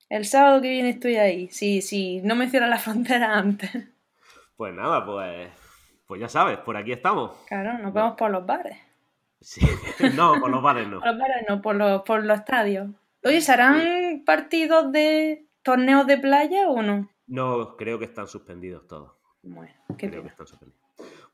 [0.09, 1.49] El sábado que viene estoy ahí.
[1.49, 3.71] Sí, sí, no me cierra la frontera antes.
[4.57, 5.51] Pues nada, pues
[6.11, 7.39] pues ya sabes, por aquí estamos.
[7.47, 8.77] Claro, nos vemos por los bares.
[9.41, 9.61] Sí,
[10.17, 10.99] no, por los bares no.
[10.99, 12.89] por los bares no, por los, por los estadios.
[13.23, 17.09] Oye, ¿serán partidos de torneos de playa o no?
[17.29, 19.13] No, creo que están suspendidos todos.
[19.43, 20.83] Bueno, qué creo que están suspendidos.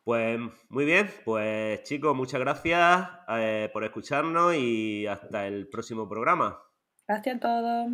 [0.05, 0.39] Pues
[0.69, 6.61] muy bien, pues chicos, muchas gracias eh, por escucharnos y hasta el próximo programa.
[7.09, 7.93] Gracias a todos.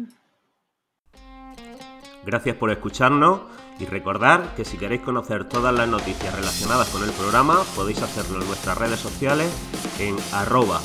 [2.24, 3.40] Gracias por escucharnos
[3.80, 8.40] y recordar que si queréis conocer todas las noticias relacionadas con el programa podéis hacerlo
[8.40, 9.50] en nuestras redes sociales
[9.98, 10.80] en arroba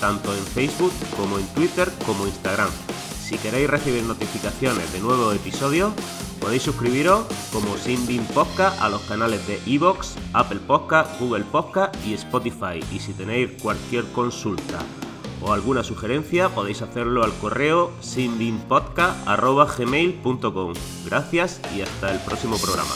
[0.00, 2.70] tanto en Facebook como en Twitter como Instagram.
[3.20, 5.92] Si queréis recibir notificaciones de nuevos episodios,
[6.40, 12.14] podéis suscribiros como Sinbin Podcast a los canales de Evox, Apple Podcast, Google Podcast y
[12.14, 12.80] Spotify.
[12.90, 14.78] Y si tenéis cualquier consulta
[15.42, 20.72] o alguna sugerencia podéis hacerlo al correo sinbinpodcast.gmail.com.
[21.06, 22.94] Gracias y hasta el próximo programa.